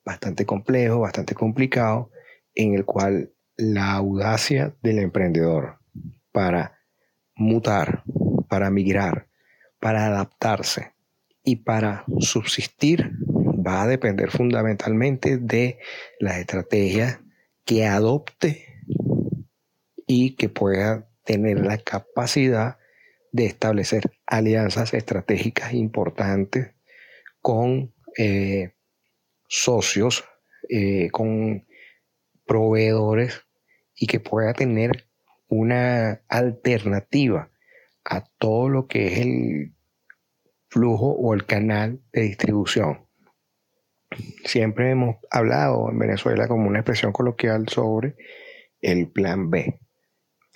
bastante 0.04 0.46
complejo, 0.46 1.00
bastante 1.00 1.34
complicado, 1.34 2.12
en 2.54 2.76
el 2.76 2.86
cual 2.86 3.32
la 3.58 3.94
audacia 3.94 4.76
del 4.82 5.00
emprendedor 5.00 5.80
para 6.32 6.80
mutar, 7.36 8.04
para 8.48 8.70
migrar, 8.70 9.28
para 9.80 10.06
adaptarse 10.06 10.94
y 11.44 11.58
para 11.58 12.06
subsistir 12.20 13.12
va 13.26 13.84
a 13.84 13.88
depender 13.88 14.30
fundamentalmente 14.30 15.38
de 15.38 15.80
la 16.20 16.40
estrategia 16.40 17.22
que 17.64 17.86
adopte 17.86 18.66
y 20.06 20.36
que 20.36 20.50
pueda 20.50 21.08
tener 21.24 21.66
la 21.66 21.78
capacidad 21.78 22.78
de 23.36 23.48
establecer 23.48 24.14
alianzas 24.26 24.94
estratégicas 24.94 25.74
importantes 25.74 26.74
con 27.42 27.94
eh, 28.18 28.76
socios, 29.46 30.24
eh, 30.70 31.10
con 31.12 31.68
proveedores 32.46 33.42
y 33.94 34.08
que 34.08 34.22
pueda 34.22 34.54
tener 34.54 35.10
una 35.50 36.22
alternativa 36.30 37.52
a 38.06 38.24
todo 38.38 38.70
lo 38.70 38.88
que 38.88 39.08
es 39.08 39.20
el 39.20 39.74
flujo 40.70 41.12
o 41.12 41.34
el 41.34 41.46
canal 41.46 42.00
de 42.14 42.22
distribución. 42.22 43.06
Siempre 44.46 44.92
hemos 44.92 45.18
hablado 45.30 45.90
en 45.90 46.00
Venezuela 46.00 46.48
como 46.48 46.70
una 46.70 46.80
expresión 46.80 47.12
coloquial 47.12 47.68
sobre 47.68 48.16
el 48.80 49.10
plan 49.10 49.50
B. 49.50 49.78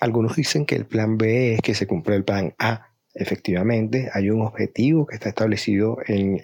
Algunos 0.00 0.34
dicen 0.34 0.64
que 0.64 0.76
el 0.76 0.86
plan 0.86 1.18
B 1.18 1.54
es 1.54 1.60
que 1.60 1.74
se 1.74 1.86
cumple 1.86 2.16
el 2.16 2.24
plan 2.24 2.54
A. 2.58 2.94
Efectivamente, 3.12 4.08
hay 4.14 4.30
un 4.30 4.40
objetivo 4.40 5.06
que 5.06 5.14
está 5.14 5.28
establecido 5.28 5.98
en, 6.06 6.40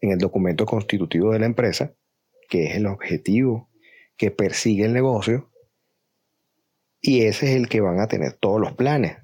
el 0.00 0.18
documento 0.18 0.66
constitutivo 0.66 1.32
de 1.32 1.38
la 1.38 1.46
empresa, 1.46 1.94
que 2.48 2.66
es 2.66 2.76
el 2.76 2.86
objetivo 2.86 3.70
que 4.16 4.32
persigue 4.32 4.84
el 4.84 4.92
negocio, 4.92 5.52
y 7.00 7.22
ese 7.22 7.50
es 7.50 7.56
el 7.56 7.68
que 7.68 7.80
van 7.80 8.00
a 8.00 8.08
tener 8.08 8.32
todos 8.32 8.60
los 8.60 8.72
planes. 8.72 9.18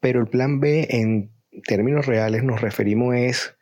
Pero 0.00 0.20
el 0.20 0.26
plan 0.26 0.60
B, 0.60 0.88
en 0.90 1.32
términos 1.66 2.04
reales, 2.04 2.44
nos 2.44 2.60
referimos 2.60 3.14
es, 3.14 3.56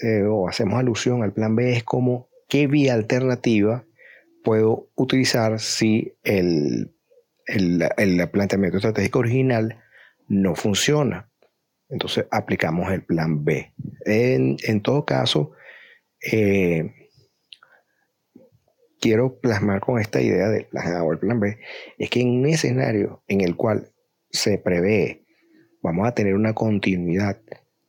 eh, 0.00 0.22
o 0.22 0.48
hacemos 0.48 0.78
alusión 0.78 1.24
al 1.24 1.32
plan 1.32 1.56
B, 1.56 1.72
es 1.72 1.82
como 1.82 2.28
qué 2.48 2.68
vía 2.68 2.94
alternativa 2.94 3.84
puedo 4.44 4.90
utilizar 4.94 5.58
si 5.58 6.14
el 6.22 6.94
el, 7.52 8.28
planteamiento 8.30 8.78
estratégico 8.78 9.20
original 9.20 9.82
no 10.28 10.54
funciona. 10.54 11.30
Entonces 11.88 12.26
aplicamos 12.30 12.90
el 12.92 13.04
plan 13.04 13.44
B. 13.44 13.74
En, 14.06 14.80
todo 14.80 15.04
caso, 15.04 15.52
eh, 16.32 16.90
quiero 19.00 19.38
plasmar 19.40 19.80
con 19.80 20.00
esta 20.00 20.20
idea 20.20 20.48
del 20.48 20.66
plan 20.66 20.94
A 20.94 21.04
o 21.04 21.12
el 21.12 21.18
plan 21.18 21.38
B, 21.38 21.58
es 21.98 22.08
que 22.08 22.20
en 22.20 22.30
un 22.40 22.46
escenario 22.46 23.22
en 23.28 23.42
el 23.42 23.56
cual 23.56 23.92
se 24.30 24.56
prevé, 24.58 25.26
vamos 25.82 26.08
a 26.08 26.14
tener 26.14 26.34
una 26.34 26.54
continuidad 26.54 27.40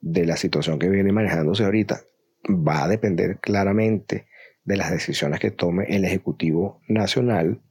de 0.02 0.26
la 0.26 0.36
situación 0.36 0.80
que 0.80 0.90
viene 0.90 1.14
manejándose 1.14 1.64
ahorita, 1.64 2.02
va 2.50 2.84
a 2.84 2.88
depender 2.90 3.40
claramente 3.40 4.28
de 4.66 4.76
las 4.76 4.92
decisiones 4.92 5.40
que 5.40 5.52
tome 5.52 5.86
el 5.96 6.04
Ejecutivo 6.04 6.82
Nacional 6.90 7.62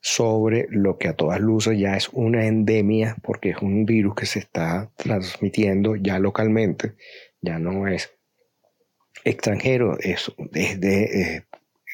sobre 0.00 0.66
lo 0.70 0.96
que 0.96 1.08
a 1.08 1.14
todas 1.14 1.40
luces 1.40 1.78
ya 1.78 1.96
es 1.96 2.08
una 2.10 2.46
endemia, 2.46 3.16
porque 3.22 3.50
es 3.50 3.58
un 3.58 3.84
virus 3.84 4.14
que 4.14 4.26
se 4.26 4.38
está 4.38 4.90
transmitiendo 4.96 5.96
ya 5.96 6.18
localmente 6.18 6.94
ya 7.42 7.58
no 7.58 7.86
es 7.86 8.12
extranjero, 9.24 9.98
es, 9.98 10.32
de, 10.50 11.02
eh, 11.02 11.42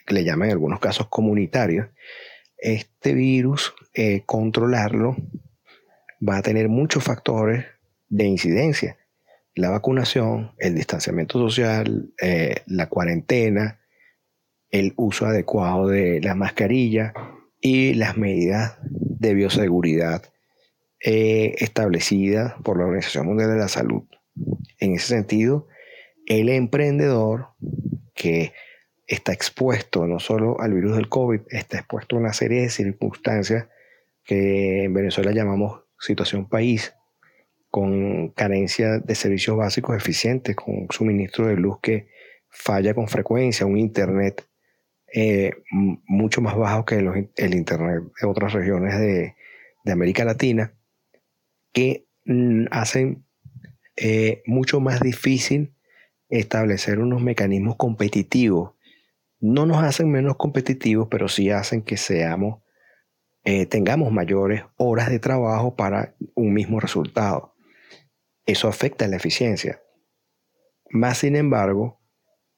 le 0.08 0.24
llaman 0.24 0.48
en 0.48 0.52
algunos 0.52 0.80
casos 0.80 1.08
comunitario, 1.08 1.90
este 2.56 3.14
virus, 3.14 3.74
eh, 3.94 4.22
controlarlo, 4.24 5.16
va 6.26 6.38
a 6.38 6.42
tener 6.42 6.68
muchos 6.68 7.04
factores 7.04 7.66
de 8.08 8.24
incidencia. 8.24 8.96
La 9.54 9.70
vacunación, 9.70 10.52
el 10.58 10.74
distanciamiento 10.74 11.38
social, 11.38 12.12
eh, 12.20 12.62
la 12.66 12.88
cuarentena, 12.88 13.80
el 14.70 14.92
uso 14.96 15.26
adecuado 15.26 15.88
de 15.88 16.20
la 16.20 16.34
mascarilla 16.34 17.12
y 17.60 17.94
las 17.94 18.16
medidas 18.16 18.78
de 18.82 19.34
bioseguridad 19.34 20.22
eh, 21.00 21.54
establecidas 21.58 22.54
por 22.62 22.78
la 22.78 22.84
Organización 22.84 23.26
Mundial 23.26 23.50
de 23.50 23.58
la 23.58 23.68
Salud. 23.68 24.02
En 24.78 24.94
ese 24.94 25.08
sentido, 25.08 25.68
el 26.26 26.48
emprendedor 26.48 27.48
que 28.14 28.52
está 29.06 29.32
expuesto 29.32 30.06
no 30.06 30.18
solo 30.18 30.60
al 30.60 30.74
virus 30.74 30.96
del 30.96 31.08
COVID, 31.08 31.42
está 31.50 31.78
expuesto 31.78 32.16
a 32.16 32.18
una 32.18 32.32
serie 32.32 32.62
de 32.62 32.70
circunstancias 32.70 33.68
que 34.24 34.84
en 34.84 34.94
Venezuela 34.94 35.32
llamamos 35.32 35.82
situación 35.98 36.48
país, 36.48 36.94
con 37.70 38.30
carencia 38.30 38.98
de 38.98 39.14
servicios 39.14 39.56
básicos 39.56 39.96
eficientes, 39.96 40.56
con 40.56 40.86
suministro 40.90 41.46
de 41.46 41.56
luz 41.56 41.78
que 41.80 42.08
falla 42.48 42.94
con 42.94 43.06
frecuencia, 43.06 43.66
un 43.66 43.76
Internet 43.76 44.46
eh, 45.18 45.62
mucho 45.70 46.42
más 46.42 46.58
bajo 46.58 46.84
que 46.84 46.96
el 47.36 47.54
Internet 47.54 48.02
de 48.20 48.28
otras 48.28 48.52
regiones 48.52 48.98
de, 48.98 49.34
América 49.90 50.26
Latina, 50.26 50.74
que 51.72 52.06
mm, 52.26 52.66
hacen 52.70 53.24
eh, 53.96 54.42
mucho 54.44 54.78
más 54.80 55.00
difícil 55.00 55.74
establecer 56.28 56.98
unos 56.98 57.22
mecanismos 57.22 57.76
competitivos. 57.76 58.74
No 59.40 59.64
nos 59.64 59.82
hacen 59.82 60.10
menos 60.10 60.36
competitivos, 60.36 61.08
pero 61.10 61.28
sí 61.28 61.48
hacen 61.48 61.80
que 61.80 61.96
seamos 61.96 62.58
eh, 63.44 63.64
tengamos 63.64 64.12
mayores 64.12 64.64
horas 64.76 65.08
de 65.08 65.18
trabajo 65.18 65.76
para 65.76 66.14
un 66.34 66.52
mismo 66.52 66.78
resultado. 66.78 67.54
Eso 68.44 68.68
afecta 68.68 69.08
la 69.08 69.16
eficiencia. 69.16 69.80
Más 70.90 71.18
sin 71.18 71.36
embargo, 71.36 72.02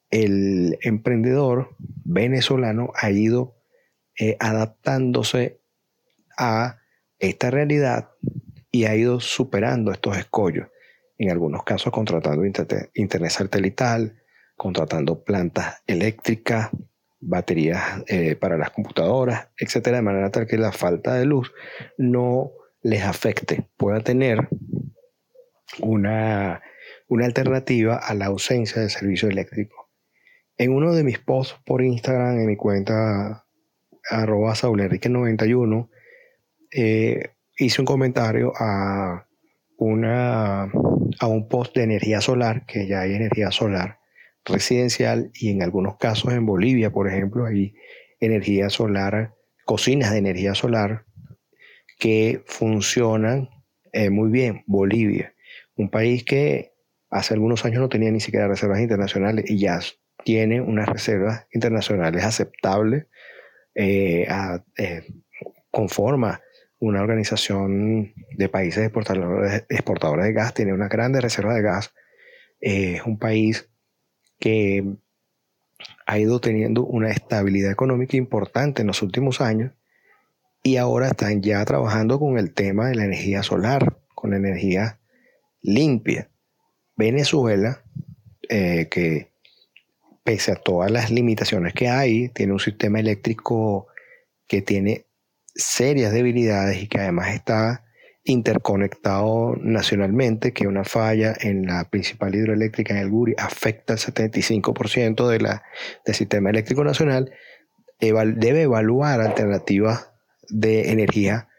el 0.09 0.77
emprendedor 0.81 1.75
venezolano 1.77 2.91
ha 2.95 3.11
ido 3.11 3.55
eh, 4.19 4.35
adaptándose 4.39 5.59
a 6.37 6.79
esta 7.19 7.51
realidad 7.51 8.09
y 8.71 8.85
ha 8.85 8.95
ido 8.95 9.19
superando 9.19 9.91
estos 9.91 10.17
escollos. 10.17 10.67
En 11.17 11.31
algunos 11.31 11.63
casos 11.63 11.91
contratando 11.91 12.45
internet 12.45 13.31
satelital, 13.31 14.21
contratando 14.55 15.23
plantas 15.23 15.81
eléctricas, 15.85 16.69
baterías 17.19 18.03
eh, 18.07 18.35
para 18.35 18.57
las 18.57 18.71
computadoras, 18.71 19.49
etcétera, 19.57 19.97
de 19.97 20.03
manera 20.03 20.31
tal 20.31 20.47
que 20.47 20.57
la 20.57 20.71
falta 20.71 21.15
de 21.15 21.25
luz 21.25 21.51
no 21.97 22.51
les 22.81 23.03
afecte, 23.03 23.67
pueda 23.75 23.99
tener 23.99 24.47
una, 25.81 26.61
una 27.07 27.25
alternativa 27.25 27.97
a 27.97 28.13
la 28.13 28.27
ausencia 28.27 28.81
de 28.81 28.89
servicio 28.89 29.27
eléctrico. 29.27 29.78
En 30.59 30.73
uno 30.73 30.93
de 30.93 31.05
mis 31.05 31.19
posts 31.19 31.55
por 31.65 31.81
Instagram, 31.81 32.37
en 32.41 32.45
mi 32.45 32.57
cuenta 32.57 33.45
arroba 34.09 34.53
saulenrique91, 34.55 35.89
eh, 36.71 37.29
hice 37.57 37.81
un 37.81 37.85
comentario 37.85 38.51
a, 38.59 39.25
una, 39.77 40.63
a 40.63 41.27
un 41.27 41.47
post 41.47 41.77
de 41.77 41.83
energía 41.83 42.19
solar, 42.19 42.65
que 42.65 42.87
ya 42.87 42.99
hay 42.99 43.13
energía 43.13 43.51
solar, 43.51 43.99
residencial 44.43 45.31
y 45.33 45.49
en 45.49 45.63
algunos 45.63 45.95
casos 45.95 46.33
en 46.33 46.45
Bolivia, 46.45 46.91
por 46.91 47.07
ejemplo, 47.07 47.45
hay 47.45 47.73
energía 48.19 48.69
solar, 48.69 49.35
cocinas 49.63 50.11
de 50.11 50.17
energía 50.17 50.55
solar 50.55 51.05
que 51.99 52.43
funcionan 52.45 53.49
eh, 53.93 54.09
muy 54.09 54.29
bien. 54.29 54.65
Bolivia, 54.67 55.33
un 55.77 55.89
país 55.89 56.25
que 56.25 56.73
hace 57.09 57.33
algunos 57.33 57.63
años 57.63 57.79
no 57.79 57.87
tenía 57.87 58.11
ni 58.11 58.19
siquiera 58.19 58.49
reservas 58.49 58.81
internacionales 58.81 59.49
y 59.49 59.57
ya 59.57 59.79
tiene 60.23 60.61
unas 60.61 60.87
reservas 60.87 61.47
internacionales 61.53 62.23
aceptables, 62.23 63.07
eh, 63.75 64.27
eh, 64.77 65.03
conforma 65.71 66.41
una 66.79 67.01
organización 67.01 68.13
de 68.35 68.49
países 68.49 68.85
exportadores, 68.85 69.65
de 69.67 70.33
gas, 70.33 70.53
tiene 70.53 70.73
una 70.73 70.87
grande 70.87 71.21
reserva 71.21 71.53
de 71.53 71.61
gas, 71.61 71.93
es 72.59 73.01
un 73.03 73.19
país 73.19 73.69
que 74.39 74.85
ha 76.05 76.19
ido 76.19 76.39
teniendo 76.39 76.83
una 76.83 77.11
estabilidad 77.11 77.71
económica 77.71 78.17
importante 78.17 78.81
en 78.81 78.87
los 78.87 79.01
últimos 79.01 79.41
años 79.41 79.73
y 80.63 80.77
ahora 80.77 81.07
están 81.07 81.41
ya 81.41 81.63
trabajando 81.65 82.19
con 82.19 82.37
el 82.37 82.53
tema 82.53 82.89
de 82.89 82.95
la 82.95 83.05
energía 83.05 83.43
solar, 83.43 83.99
con 84.15 84.31
la 84.31 84.37
energía 84.37 84.99
limpia. 85.61 86.29
Venezuela, 86.95 87.83
eh, 88.49 88.87
que 88.89 89.28
pese 90.29 90.51
a 90.51 90.55
todas 90.55 90.91
las 90.91 91.09
limitaciones 91.09 91.73
que 91.73 91.87
hay, 91.87 92.29
tiene 92.29 92.53
un 92.53 92.59
sistema 92.59 92.99
eléctrico 92.99 93.87
que 94.47 94.61
tiene 94.61 95.07
serias 95.55 96.13
debilidades 96.13 96.83
y 96.83 96.87
que 96.87 96.99
además 96.99 97.33
está 97.33 97.83
interconectado 98.23 99.55
nacionalmente, 99.59 100.53
que 100.53 100.67
una 100.67 100.83
falla 100.83 101.33
en 101.41 101.65
la 101.65 101.89
principal 101.89 102.35
hidroeléctrica 102.35 102.93
en 102.93 102.99
el 102.99 103.09
Guri 103.09 103.33
afecta 103.39 103.93
el 103.93 103.99
75% 103.99 105.27
de 105.27 105.39
la, 105.39 105.63
del 106.05 106.13
sistema 106.13 106.51
eléctrico 106.51 106.83
nacional, 106.83 107.31
debe 107.99 108.61
evaluar 108.61 109.21
alternativas 109.21 110.11
de 110.47 110.91
energía 110.91 111.49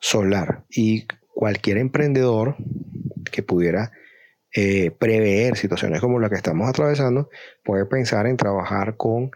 solar. 0.00 0.66
Y 0.70 1.08
cualquier 1.34 1.78
emprendedor 1.78 2.54
que 3.32 3.42
pudiera 3.42 3.90
eh, 4.54 4.90
prever 4.92 5.56
situaciones 5.56 6.00
como 6.00 6.20
la 6.20 6.28
que 6.30 6.36
estamos 6.36 6.68
atravesando, 6.68 7.28
puede 7.64 7.86
pensar 7.86 8.26
en 8.26 8.36
trabajar 8.36 8.96
con 8.96 9.32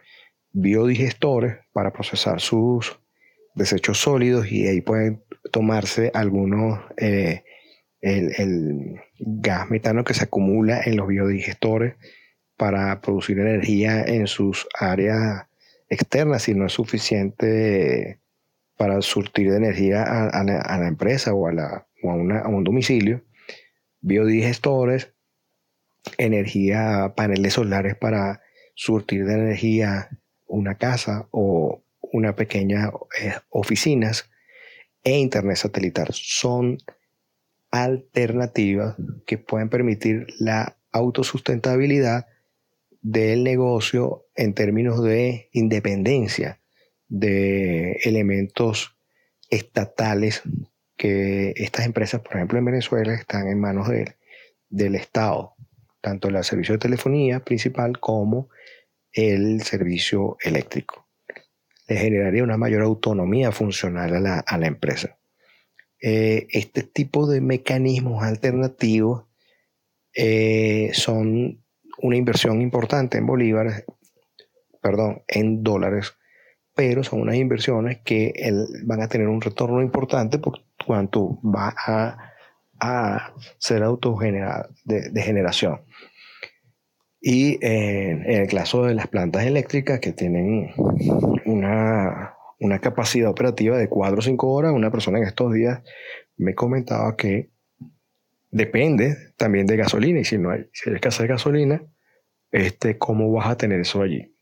biodigestores 0.52 1.59
para 1.72 1.92
procesar 1.92 2.40
sus 2.40 3.00
desechos 3.54 3.98
sólidos 3.98 4.50
y 4.50 4.66
ahí 4.68 4.81
pueden 4.81 5.22
tomarse 5.50 6.11
algunos, 6.14 6.81
eh, 6.96 7.42
el, 8.00 9.00
gas 9.18 9.68
metano 9.68 10.04
que 10.04 10.14
se 10.14 10.24
acumula 10.24 10.81
en 10.85 10.96
los 10.96 11.09
biodigestores 11.09 11.96
para 12.57 13.00
producir 13.00 13.40
energía 13.40 14.04
en 14.04 14.28
sus 14.28 14.68
áreas 14.78 15.46
externas 15.88 16.42
si 16.42 16.54
no 16.54 16.66
es 16.66 16.72
suficiente 16.72 18.20
para 18.76 19.02
surtir 19.02 19.50
de 19.50 19.57
energía 19.57 20.04
a, 20.04 20.44
la, 20.44 20.87
empresa 20.87 21.35
o, 21.35 21.48
a, 21.48 21.52
la, 21.52 21.88
o 22.04 22.11
a, 22.12 22.14
un 22.14 22.62
domicilio. 22.62 23.22
Biodigestores, 24.00 25.12
energía, 26.16 27.12
paneles 27.16 27.54
solares 27.54 27.96
para 27.96 28.42
surtir 28.74 29.24
de 29.26 29.34
energía 29.34 30.08
una 30.46 30.76
casa 30.76 31.28
o 31.30 31.82
una 32.00 32.34
pequeña 32.34 32.90
eh, 33.20 33.34
oficinas 33.50 34.30
e 35.04 35.18
Internet 35.18 35.56
satelital. 35.56 36.08
Son 36.12 36.78
alternativas 37.70 38.96
que 39.26 39.38
pueden 39.38 39.68
permitir 39.68 40.26
la 40.38 40.76
autosustentabilidad 40.92 42.26
del 43.02 43.44
negocio 43.44 44.26
en 44.34 44.54
términos 44.54 45.02
de 45.02 45.48
independencia 45.52 46.61
de 47.08 47.92
elementos 48.04 48.96
estatales 49.50 50.42
que 50.98 51.54
estas 51.56 51.87
empresas, 51.87 52.20
por 52.20 52.37
ejemplo 52.37 52.58
en 52.58 52.66
Venezuela, 52.66 53.14
están 53.14 53.48
en 53.48 53.58
manos 53.58 53.88
del 54.68 54.94
Estado, 54.94 55.54
tanto 56.02 56.28
el 56.28 56.44
servicio 56.44 56.74
de 56.74 56.78
telefonía 56.78 57.40
principal 57.40 57.98
como 57.98 58.50
el 59.12 59.62
servicio 59.62 60.37
eléctrico 60.42 61.08
le 61.88 61.96
generaría 61.96 62.44
una 62.44 62.58
mayor 62.58 62.82
autonomía 62.82 63.50
funcional 63.50 64.14
a 64.14 64.58
la, 64.58 64.66
empresa. 64.66 65.18
Eh, 66.00 66.46
este 66.50 66.82
tipo 66.82 67.26
de 67.26 67.40
mecanismos 67.40 68.22
alternativos 68.22 69.24
eh, 70.14 70.90
son 70.92 71.64
una 72.00 72.16
inversión 72.16 72.61
importante 72.61 73.18
en 73.18 73.26
bolívares, 73.26 73.84
perdón, 74.82 75.22
en 75.26 75.64
dólares, 75.64 76.14
pero 76.74 77.02
son 77.02 77.22
unas 77.22 77.37
inversiones 77.37 77.98
que 78.04 78.34
van 78.84 79.02
a 79.02 79.08
tener 79.08 79.26
un 79.26 79.40
retorno 79.40 79.82
importante 79.82 80.38
por 80.38 80.62
cuanto 80.88 81.38
va 81.42 81.72
a, 81.87 82.33
a 82.81 83.35
ser 83.59 83.85
autogenerado 83.85 84.70
de 84.85 85.22
generación. 85.22 85.83
Y 87.20 87.59
en 87.61 88.31
el 88.31 88.48
caso 88.48 88.85
de 88.85 88.94
las 88.94 89.09
plantas 89.09 89.44
eléctricas 89.44 89.98
que 90.01 90.12
tienen 90.12 90.70
una, 91.44 92.35
capacidad 92.81 93.31
operativa 93.31 93.77
de 93.77 93.88
4 93.88 94.18
o 94.18 94.22
5 94.22 94.48
horas, 94.48 94.72
una 94.72 94.90
persona 94.90 95.18
en 95.18 95.24
estos 95.24 95.53
días 95.53 95.83
me 96.37 96.55
comentaba 96.55 97.16
que 97.16 97.51
depende 98.51 99.16
también 99.37 99.66
de 99.66 99.77
gasolina 99.77 100.20
y 100.20 100.24
si 100.24 100.38
no 100.38 100.51
hay, 100.51 100.66
si 100.72 100.90
hay 100.90 100.96
escasez 100.96 101.22
de 101.22 101.29
gasolina, 101.29 101.83
este, 102.53 102.96
¿cómo 102.98 103.31
vas 103.33 103.48
a 103.48 103.57
tener 103.57 103.81
eso 103.81 104.01
allí? 104.01 104.35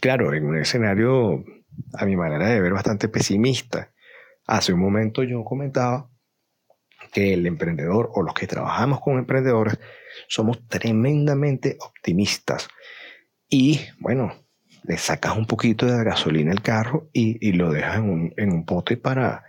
Claro, 0.00 0.34
en 0.34 0.44
un 0.44 0.58
escenario, 0.58 1.44
a 1.94 2.04
mi 2.04 2.16
manera 2.16 2.48
de 2.48 2.60
ver, 2.60 2.72
bastante 2.72 3.08
pesimista. 3.08 3.91
Hace 4.52 4.74
un 4.74 4.80
momento 4.80 5.22
yo 5.22 5.44
comentaba 5.44 6.10
que 7.10 7.32
el 7.32 7.46
emprendedor 7.46 8.10
o 8.12 8.22
los 8.22 8.34
que 8.34 8.46
trabajamos 8.46 9.00
con 9.00 9.16
emprendedores 9.16 9.78
somos 10.28 10.68
tremendamente 10.68 11.78
optimistas. 11.80 12.68
Y 13.48 13.80
bueno, 13.98 14.34
le 14.82 14.98
sacas 14.98 15.38
un 15.38 15.46
poquito 15.46 15.86
de 15.86 16.04
gasolina 16.04 16.52
al 16.52 16.60
carro 16.60 17.08
y, 17.14 17.52
lo 17.52 17.72
dejas 17.72 17.96
en 17.96 18.10
un, 18.10 18.34
en 18.36 18.52
un, 18.52 18.66
pote 18.66 18.98
para, 18.98 19.42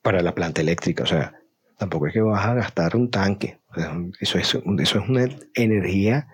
para 0.00 0.22
la 0.22 0.32
planta 0.32 0.60
eléctrica. 0.60 1.02
O 1.02 1.06
sea, 1.06 1.40
tampoco 1.76 2.06
es 2.06 2.12
que 2.12 2.20
vas 2.20 2.46
a 2.46 2.54
gastar 2.54 2.94
un 2.94 3.10
tanque. 3.10 3.58
eso, 4.20 4.38
es, 4.38 4.54
eso 4.54 4.98
es 5.00 5.08
una 5.08 5.26
energía 5.54 6.28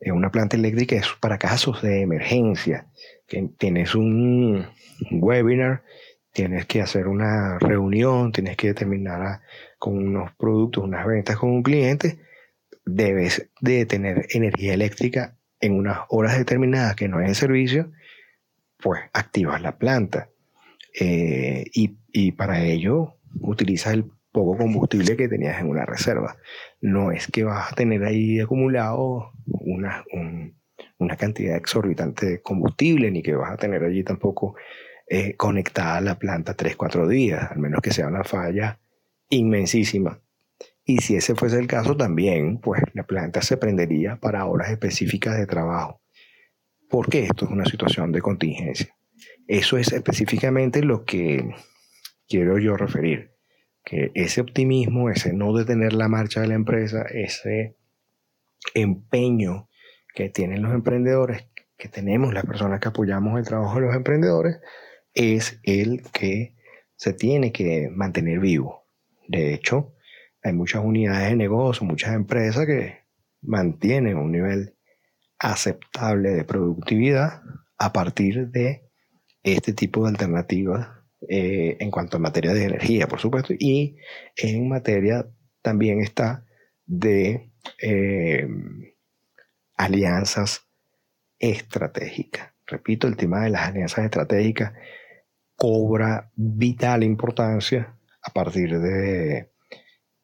en 0.00 0.14
una 0.14 0.30
planta 0.30 0.56
eléctrica, 0.56 0.96
es 0.96 1.08
para 1.20 1.36
casos 1.36 1.82
de 1.82 2.00
emergencia. 2.00 2.86
Tienes 3.58 3.94
un 3.94 4.66
webinar, 5.10 5.82
tienes 6.36 6.66
que 6.66 6.82
hacer 6.82 7.08
una 7.08 7.58
reunión, 7.58 8.30
tienes 8.30 8.58
que 8.58 8.66
determinar 8.66 9.40
con 9.78 9.96
unos 9.96 10.34
productos, 10.34 10.84
unas 10.84 11.06
ventas 11.06 11.38
con 11.38 11.48
un 11.48 11.62
cliente, 11.62 12.18
debes 12.84 13.48
de 13.62 13.86
tener 13.86 14.26
energía 14.28 14.74
eléctrica 14.74 15.38
en 15.60 15.72
unas 15.72 16.00
horas 16.10 16.36
determinadas 16.36 16.94
que 16.94 17.08
no 17.08 17.20
hay 17.20 17.28
en 17.28 17.34
servicio, 17.34 17.90
pues 18.76 19.00
activas 19.14 19.62
la 19.62 19.78
planta. 19.78 20.28
Eh, 21.00 21.64
y, 21.72 21.96
y, 22.12 22.32
para 22.32 22.62
ello 22.62 23.14
utilizas 23.40 23.94
el 23.94 24.04
poco 24.30 24.58
combustible 24.58 25.16
que 25.16 25.28
tenías 25.28 25.58
en 25.58 25.70
una 25.70 25.86
reserva. 25.86 26.36
No 26.82 27.12
es 27.12 27.28
que 27.28 27.44
vas 27.44 27.72
a 27.72 27.74
tener 27.74 28.04
ahí 28.04 28.40
acumulado 28.40 29.32
una, 29.46 30.04
una 30.98 31.16
cantidad 31.16 31.56
exorbitante 31.56 32.26
de 32.26 32.42
combustible, 32.42 33.10
ni 33.10 33.22
que 33.22 33.34
vas 33.34 33.52
a 33.52 33.56
tener 33.56 33.82
allí 33.84 34.04
tampoco 34.04 34.54
eh, 35.08 35.36
conectada 35.36 36.00
la 36.00 36.18
planta 36.18 36.54
3, 36.54 36.76
4 36.76 37.08
días, 37.08 37.50
al 37.50 37.58
menos 37.58 37.80
que 37.80 37.92
sea 37.92 38.08
una 38.08 38.24
falla 38.24 38.80
inmensísima. 39.28 40.20
Y 40.84 40.98
si 40.98 41.16
ese 41.16 41.34
fuese 41.34 41.58
el 41.58 41.66
caso 41.66 41.96
también, 41.96 42.58
pues 42.58 42.82
la 42.94 43.04
planta 43.04 43.42
se 43.42 43.56
prendería 43.56 44.16
para 44.16 44.46
horas 44.46 44.70
específicas 44.70 45.36
de 45.36 45.46
trabajo. 45.46 46.00
Porque 46.88 47.24
esto 47.24 47.44
es 47.44 47.50
una 47.50 47.64
situación 47.64 48.12
de 48.12 48.20
contingencia. 48.20 48.96
Eso 49.48 49.78
es 49.78 49.92
específicamente 49.92 50.82
lo 50.82 51.04
que 51.04 51.50
quiero 52.28 52.58
yo 52.58 52.76
referir. 52.76 53.32
Que 53.84 54.10
ese 54.14 54.40
optimismo, 54.40 55.10
ese 55.10 55.32
no 55.32 55.52
detener 55.52 55.92
la 55.92 56.08
marcha 56.08 56.40
de 56.40 56.48
la 56.48 56.54
empresa, 56.54 57.02
ese 57.02 57.76
empeño 58.74 59.68
que 60.14 60.28
tienen 60.30 60.62
los 60.62 60.72
emprendedores, 60.72 61.48
que 61.76 61.88
tenemos 61.88 62.32
las 62.32 62.46
personas 62.46 62.80
que 62.80 62.88
apoyamos 62.88 63.38
el 63.38 63.44
trabajo 63.44 63.76
de 63.76 63.86
los 63.86 63.94
emprendedores, 63.94 64.58
es 65.16 65.58
el 65.64 66.02
que 66.12 66.54
se 66.94 67.12
tiene 67.12 67.50
que 67.50 67.88
mantener 67.90 68.38
vivo. 68.38 68.86
De 69.26 69.52
hecho, 69.54 69.94
hay 70.42 70.52
muchas 70.52 70.84
unidades 70.84 71.30
de 71.30 71.36
negocio, 71.36 71.84
muchas 71.84 72.14
empresas 72.14 72.66
que 72.66 73.00
mantienen 73.42 74.16
un 74.16 74.30
nivel 74.30 74.76
aceptable 75.38 76.30
de 76.30 76.44
productividad 76.44 77.42
a 77.78 77.92
partir 77.92 78.48
de 78.48 78.88
este 79.42 79.72
tipo 79.72 80.04
de 80.04 80.10
alternativas 80.10 80.88
eh, 81.28 81.76
en 81.80 81.90
cuanto 81.90 82.16
a 82.16 82.20
materia 82.20 82.52
de 82.52 82.64
energía, 82.64 83.08
por 83.08 83.18
supuesto, 83.18 83.54
y 83.58 83.96
en 84.36 84.68
materia 84.68 85.26
también 85.62 86.00
está 86.00 86.44
de 86.84 87.50
eh, 87.82 88.46
alianzas 89.76 90.66
estratégicas. 91.38 92.52
Repito, 92.66 93.06
el 93.06 93.16
tema 93.16 93.42
de 93.42 93.50
las 93.50 93.68
alianzas 93.68 94.04
estratégicas 94.04 94.72
cobra 95.56 96.30
vital 96.36 97.02
importancia 97.02 97.96
a 98.22 98.30
partir 98.32 98.78
de 98.78 99.50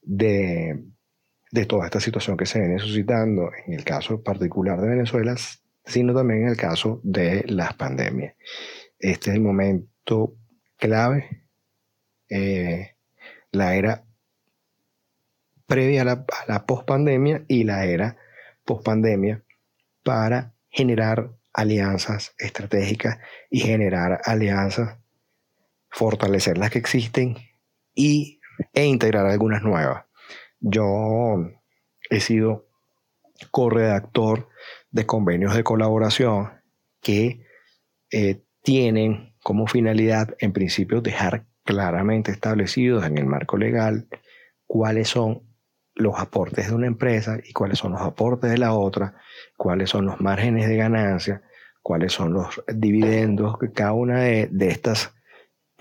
de, 0.03 1.67
toda 1.67 1.87
esta 1.87 2.01
situación 2.01 2.37
que 2.37 2.47
se 2.47 2.61
viene 2.61 2.79
suscitando 2.79 3.51
en 3.67 3.75
el 3.75 3.85
caso 3.85 4.23
particular 4.23 4.81
de 4.81 4.89
Venezuela, 4.89 5.35
sino 5.85 6.15
también 6.15 6.43
en 6.43 6.49
el 6.49 6.57
caso 6.57 7.01
de 7.03 7.45
las 7.47 7.75
pandemias. 7.75 8.35
Este 8.99 9.31
es 9.31 9.37
el 9.37 9.43
momento 9.43 10.37
clave, 10.77 11.47
eh, 12.29 12.97
la 13.51 13.75
era 13.75 14.05
previa 15.67 16.03
a 16.03 16.05
la, 16.05 16.13
a 16.13 16.53
la 16.53 16.67
pospandemia 16.67 17.45
y 17.49 17.65
la 17.65 17.85
era 17.85 18.17
pospandemia 18.65 19.43
para 20.03 20.55
generar 20.69 21.33
alianzas 21.53 22.35
estratégicas 22.39 23.19
y 23.51 23.61
generar 23.61 24.21
alianzas, 24.25 24.99
fortalecer 25.93 26.59
las 26.59 26.71
que 26.71 26.79
existen 26.79 27.37
y 27.95 28.41
e 28.73 28.85
integrar 28.85 29.27
algunas 29.27 29.63
nuevas. 29.63 30.05
Yo 30.61 31.51
he 32.11 32.21
sido 32.21 32.67
corredactor 33.51 34.49
de 34.91 35.07
convenios 35.07 35.55
de 35.55 35.65
colaboración 35.65 36.51
que 37.01 37.47
eh, 38.11 38.43
tienen 38.63 39.35
como 39.43 39.67
finalidad, 39.67 40.37
en 40.39 40.53
principio, 40.53 41.01
dejar 41.01 41.47
claramente 41.65 42.31
establecidos 42.31 43.05
en 43.05 43.19
el 43.19 43.27
marco 43.27 43.57
legal 43.57 44.09
cuáles 44.67 45.09
son 45.09 45.43
los 45.95 46.19
aportes 46.19 46.69
de 46.69 46.75
una 46.75 46.87
empresa 46.87 47.39
y 47.45 47.53
cuáles 47.53 47.79
son 47.79 47.93
los 47.93 48.01
aportes 48.01 48.51
de 48.51 48.59
la 48.59 48.73
otra, 48.73 49.15
cuáles 49.57 49.91
son 49.91 50.07
los 50.07 50.21
márgenes 50.21 50.69
de 50.69 50.77
ganancia, 50.77 51.43
cuáles 51.83 52.13
son 52.13 52.33
los 52.33 52.63
dividendos 52.73 53.59
que 53.59 53.73
cada 53.73 53.93
una 53.93 54.21
de, 54.21 54.49
de 54.51 54.69
estas 54.69 55.13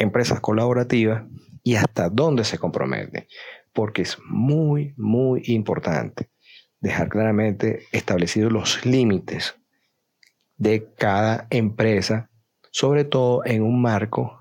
empresas 0.02 0.40
colaborativas 0.40 1.24
y 1.64 1.76
hasta 1.76 2.10
dónde 2.10 2.44
se 2.44 2.58
compromete, 2.58 3.28
porque 3.74 4.02
es 4.02 4.18
muy, 4.26 4.94
muy 4.98 5.44
importante 5.46 6.30
dejar 6.80 7.10
claramente 7.10 7.84
establecidos 7.92 8.52
los 8.52 8.86
límites 8.86 9.56
de 10.58 10.90
cada 10.98 11.48
empresa, 11.50 12.30
sobre 12.72 13.04
todo 13.04 13.46
en 13.46 13.62
un 13.62 13.82
marco 13.82 14.40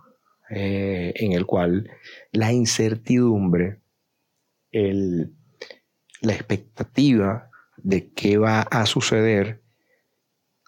eh, 0.48 1.12
en 1.16 1.32
el 1.32 1.46
cual 1.46 1.90
la 2.32 2.52
incertidumbre, 2.52 3.80
el, 4.72 5.34
la 6.22 6.32
expectativa 6.32 7.50
de 7.76 8.10
qué 8.12 8.38
va 8.38 8.62
a 8.62 8.86
suceder, 8.86 9.62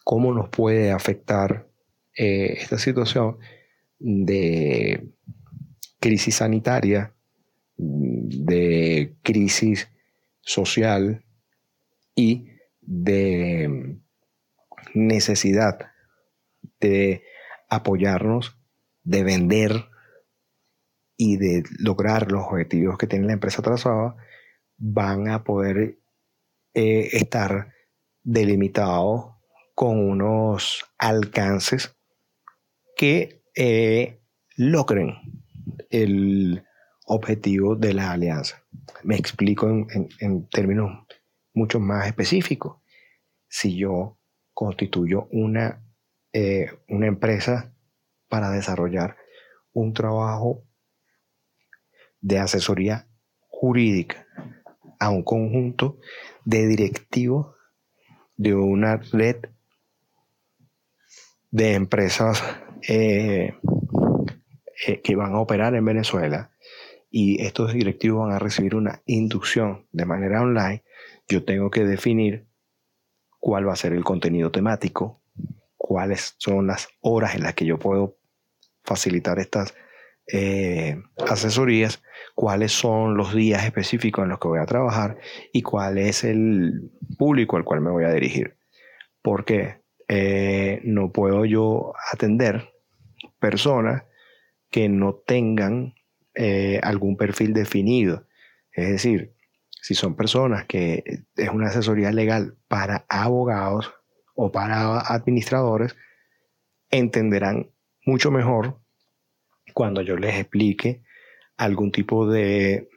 cómo 0.05 0.35
nos 0.35 0.49
puede 0.51 0.91
afectar 0.91 1.69
eh, 2.17 2.55
esta 2.59 2.79
situación 2.79 3.39
de 4.03 5.09
crisis 6.01 6.37
sanitaria, 6.37 7.15
de 7.77 9.17
crisis 9.23 9.89
social 10.41 11.25
y 12.15 12.49
de 12.81 13.99
necesidad 14.95 15.79
de 16.81 17.23
apoyarnos, 17.69 18.59
de 19.05 19.23
vender 19.23 19.87
y 21.17 21.37
de 21.37 21.63
lograr 21.79 22.33
los 22.33 22.45
objetivos 22.47 22.99
que 22.99 23.07
tiene 23.07 23.27
la 23.27 23.35
empresa 23.35 23.63
trazada, 23.63 24.17
van 24.77 25.29
a 25.29 25.45
poder 25.45 25.99
eh, 26.75 27.09
estar 27.13 27.73
delimitados 28.25 29.37
con 29.75 29.99
unos 29.99 30.85
alcances 30.99 31.97
que 32.97 33.42
eh, 33.55 34.21
logren 34.57 35.17
el 35.91 36.65
objetivo 37.07 37.77
de 37.77 37.95
la 37.95 38.13
alianza. 38.13 38.63
Me 39.03 39.17
explico 39.17 39.69
en, 39.69 40.49
términos 40.49 41.07
mucho 41.55 41.81
más 41.81 42.07
específicos. 42.07 42.79
Si 43.49 43.77
yo 43.77 44.19
constituyo 44.55 45.29
una, 45.31 45.85
eh, 46.33 46.71
una 46.89 47.07
empresa 47.07 47.75
para 48.29 48.51
desarrollar 48.51 49.17
un 49.73 49.93
trabajo 49.93 50.65
de 52.21 52.39
asesoría 52.39 53.09
jurídica 53.49 54.27
a 54.99 55.11
un 55.11 55.23
conjunto 55.23 55.99
de 56.45 56.67
directivos 56.67 57.55
de 58.37 58.55
una 58.55 58.97
red 58.97 59.37
de 61.53 61.75
empresas 61.75 62.43
eh, 62.89 63.55
eh, 64.87 65.01
que 65.03 65.15
van 65.15 65.35
a 65.35 65.41
operar 65.41 65.77
en 65.77 65.85
Venezuela 65.85 66.51
y 67.11 67.41
estos 67.43 67.73
directivos 67.73 68.27
van 68.27 68.35
a 68.35 68.41
recibir 68.41 68.75
una 68.75 69.03
inducción 69.07 69.87
de 69.93 70.07
manera 70.07 70.43
online, 70.43 70.83
yo 71.29 71.45
tengo 71.45 71.71
que 71.71 71.85
definir 71.85 72.47
cuál 73.39 73.69
va 73.69 73.75
a 73.75 73.77
ser 73.77 73.93
el 73.93 74.03
contenido 74.03 74.51
temático, 74.51 75.23
cuáles 75.77 76.35
son 76.39 76.67
las 76.67 76.89
horas 77.01 77.37
en 77.37 77.43
las 77.43 77.55
que 77.55 77.67
yo 77.67 77.79
puedo 77.79 78.17
facilitar 78.83 79.39
estas 79.39 79.75
eh, 80.33 81.03
asesorías 81.29 82.03
cuáles 82.35 82.73
son 82.73 83.17
los 83.17 83.35
días 83.35 83.65
específicos 83.65 84.23
en 84.23 84.31
los 84.31 84.39
que 84.39 84.49
voy 84.49 84.61
a 84.61 84.67
trabajar 84.67 85.19
y 85.53 85.63
cuál 85.63 85.99
es 85.99 86.25
el 86.25 86.91
público 87.19 87.57
al 87.57 87.65
cual 87.65 87.81
me 87.81 87.91
voy 87.91 88.05
a 88.05 88.13
dirigir. 88.13 88.57
Porque 89.21 89.82
eh, 90.15 90.83
no 90.85 91.11
puedo 91.11 91.47
yo 91.47 91.95
atender 92.13 92.75
personas 93.39 94.05
que 94.71 94.91
no 94.91 95.15
tengan 95.15 95.95
eh, 96.35 96.81
algún 96.83 97.17
perfil 97.17 97.55
definido. 97.55 98.27
Es 98.73 98.91
decir, 98.91 99.33
si 99.71 99.95
son 99.95 100.15
personas 100.15 100.67
que 100.67 101.25
es 101.35 101.49
una 101.49 101.69
asesoría 101.69 102.13
legal 102.13 102.59
para 102.69 103.07
abogados 103.09 103.91
o 104.35 104.53
para 104.53 105.01
administradores, 105.01 105.97
entenderán 106.91 107.71
mucho 108.05 108.31
mejor 108.31 108.83
cuando 109.73 110.03
yo 110.03 110.17
les 110.17 110.35
explique 110.35 111.03
algún 111.57 111.91
tipo 111.91 112.29
de 112.29 112.91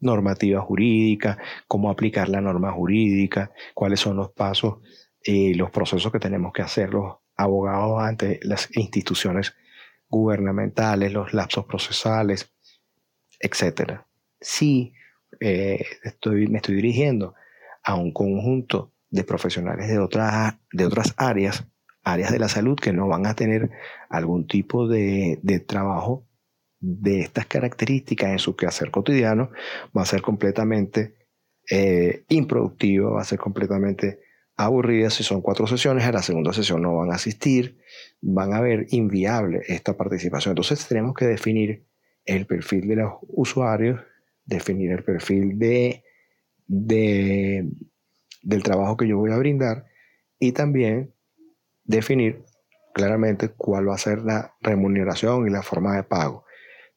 normativa 0.00 0.60
jurídica, 0.60 1.38
cómo 1.68 1.88
aplicar 1.88 2.28
la 2.28 2.40
norma 2.40 2.72
jurídica, 2.72 3.52
cuáles 3.74 4.00
son 4.00 4.16
los 4.16 4.32
pasos 4.32 4.78
y 5.22 5.54
los 5.54 5.70
procesos 5.70 6.10
que 6.10 6.18
tenemos 6.18 6.52
que 6.52 6.62
hacer 6.62 6.90
los 6.90 7.16
abogados 7.36 8.02
ante 8.02 8.40
las 8.42 8.68
instituciones 8.76 9.54
gubernamentales, 10.08 11.12
los 11.12 11.32
lapsos 11.32 11.64
procesales, 11.66 12.52
etc. 13.38 14.00
Si 14.40 14.92
eh, 15.40 15.84
estoy, 16.02 16.48
me 16.48 16.58
estoy 16.58 16.76
dirigiendo 16.76 17.34
a 17.82 17.94
un 17.94 18.12
conjunto 18.12 18.92
de 19.10 19.24
profesionales 19.24 19.88
de, 19.88 19.98
otras 19.98 20.56
de 20.72 20.86
otras 20.86 21.14
áreas, 21.16 21.66
áreas 22.02 22.32
de 22.32 22.38
la 22.38 22.48
salud 22.48 22.78
que 22.78 22.92
no 22.92 23.08
van 23.08 23.26
a 23.26 23.34
tener 23.34 23.70
algún 24.08 24.46
tipo 24.46 24.86
de, 24.86 25.38
de 25.42 25.60
trabajo 25.60 26.26
de 26.80 27.20
estas 27.20 27.46
características 27.46 28.30
en 28.30 28.38
su 28.38 28.56
quehacer 28.56 28.90
cotidiano, 28.90 29.50
va 29.96 30.02
a 30.02 30.06
ser 30.06 30.22
completamente 30.22 31.14
eh, 31.70 32.24
improductivo, 32.28 33.12
va 33.12 33.22
a 33.22 33.24
ser 33.24 33.38
completamente 33.38 34.20
aburrida. 34.64 35.10
Si 35.10 35.22
son 35.22 35.42
cuatro 35.42 35.66
sesiones, 35.66 36.04
a 36.04 36.12
la 36.12 36.22
segunda 36.22 36.52
sesión 36.52 36.82
no 36.82 36.96
van 36.96 37.10
a 37.12 37.16
asistir, 37.16 37.78
van 38.20 38.52
a 38.52 38.60
ver 38.60 38.86
inviable 38.90 39.62
esta 39.68 39.96
participación. 39.96 40.52
Entonces 40.52 40.86
tenemos 40.86 41.14
que 41.14 41.26
definir 41.26 41.86
el 42.24 42.46
perfil 42.46 42.88
de 42.88 42.96
los 42.96 43.14
usuarios, 43.28 44.00
definir 44.44 44.92
el 44.92 45.04
perfil 45.04 45.58
de, 45.58 46.04
de, 46.66 47.68
del 48.42 48.62
trabajo 48.62 48.96
que 48.96 49.08
yo 49.08 49.18
voy 49.18 49.32
a 49.32 49.38
brindar 49.38 49.86
y 50.38 50.52
también 50.52 51.14
definir 51.84 52.44
claramente 52.94 53.48
cuál 53.48 53.88
va 53.88 53.94
a 53.94 53.98
ser 53.98 54.22
la 54.22 54.54
remuneración 54.60 55.46
y 55.46 55.50
la 55.50 55.62
forma 55.62 55.96
de 55.96 56.02
pago. 56.02 56.44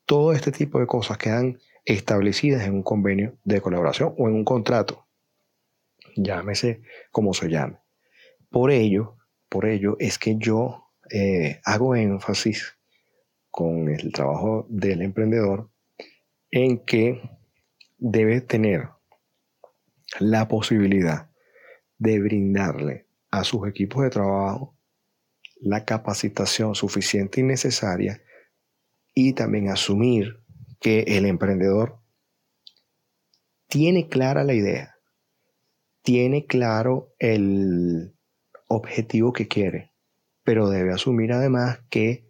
Todo 0.06 0.34
este 0.34 0.52
tipo 0.52 0.80
de 0.80 0.88
cosas 0.88 1.17
quedan 1.17 1.60
establecidas 1.86 2.65
en 2.65 2.73
un 2.73 2.84
convenio 2.84 3.38
de 3.43 3.62
colaboración 3.62 4.13
o 4.17 4.28
en 4.28 4.36
un 4.36 4.45
contrato. 4.45 5.03
Llámese 6.15 6.82
como 7.12 7.34
se 7.34 7.49
llame. 7.49 7.78
Por 8.49 8.71
ello, 8.71 9.17
por 9.49 9.65
ello 9.65 9.95
es 9.99 10.17
que 10.17 10.36
yo 10.38 10.91
eh, 11.10 11.60
hago 11.65 11.95
énfasis 11.95 12.78
con 13.49 13.89
el 13.89 14.12
trabajo 14.12 14.65
del 14.69 15.02
emprendedor 15.02 15.69
en 16.52 16.80
que 16.86 17.21
debe 17.97 18.41
tener 18.41 18.89
la 20.19 20.47
posibilidad 20.47 21.30
de 21.97 22.19
brindarle 22.19 23.08
a 23.32 23.43
sus 23.43 23.67
equipos 23.67 24.04
de 24.04 24.10
trabajo 24.10 24.76
la 25.63 25.86
capacitación 25.86 26.76
suficiente 26.76 27.39
y 27.39 27.43
necesaria 27.43 28.21
y 29.13 29.34
también 29.34 29.69
asumir 29.69 30.43
que 30.82 31.02
el 31.08 31.26
emprendedor 31.26 31.99
tiene 33.67 34.10
clara 34.10 34.43
la 34.43 34.54
idea, 34.54 34.92
tiene 36.04 36.46
claro 36.46 37.13
el 37.18 38.13
objetivo 38.68 39.34
que 39.34 39.48
quiere, 39.48 39.94
pero 40.44 40.70
debe 40.70 40.94
asumir 40.94 41.32
además 41.32 41.80
que 41.89 42.30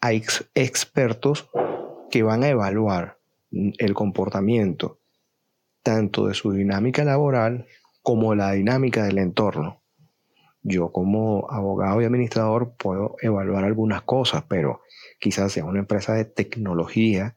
hay 0.00 0.22
expertos 0.54 1.48
que 2.10 2.22
van 2.22 2.44
a 2.44 2.48
evaluar 2.48 3.18
el 3.50 3.94
comportamiento 3.94 5.00
tanto 5.82 6.26
de 6.26 6.34
su 6.34 6.52
dinámica 6.52 7.04
laboral 7.04 7.66
como 8.02 8.34
la 8.34 8.52
dinámica 8.52 9.04
del 9.04 9.18
entorno. 9.18 9.82
Yo 10.62 10.90
como 10.90 11.50
abogado 11.50 12.02
y 12.02 12.04
administrador 12.04 12.74
puedo 12.76 13.16
evaluar 13.22 13.64
algunas 13.64 14.02
cosas, 14.02 14.44
pero 14.48 14.82
quizás 15.20 15.52
sea 15.52 15.64
una 15.64 15.78
empresa 15.78 16.12
de 16.14 16.24
tecnología, 16.24 17.36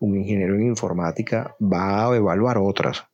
un 0.00 0.16
ingeniero 0.16 0.54
en 0.54 0.66
informática 0.66 1.54
va 1.60 2.06
a 2.06 2.16
evaluar 2.16 2.58
otras. 2.58 3.11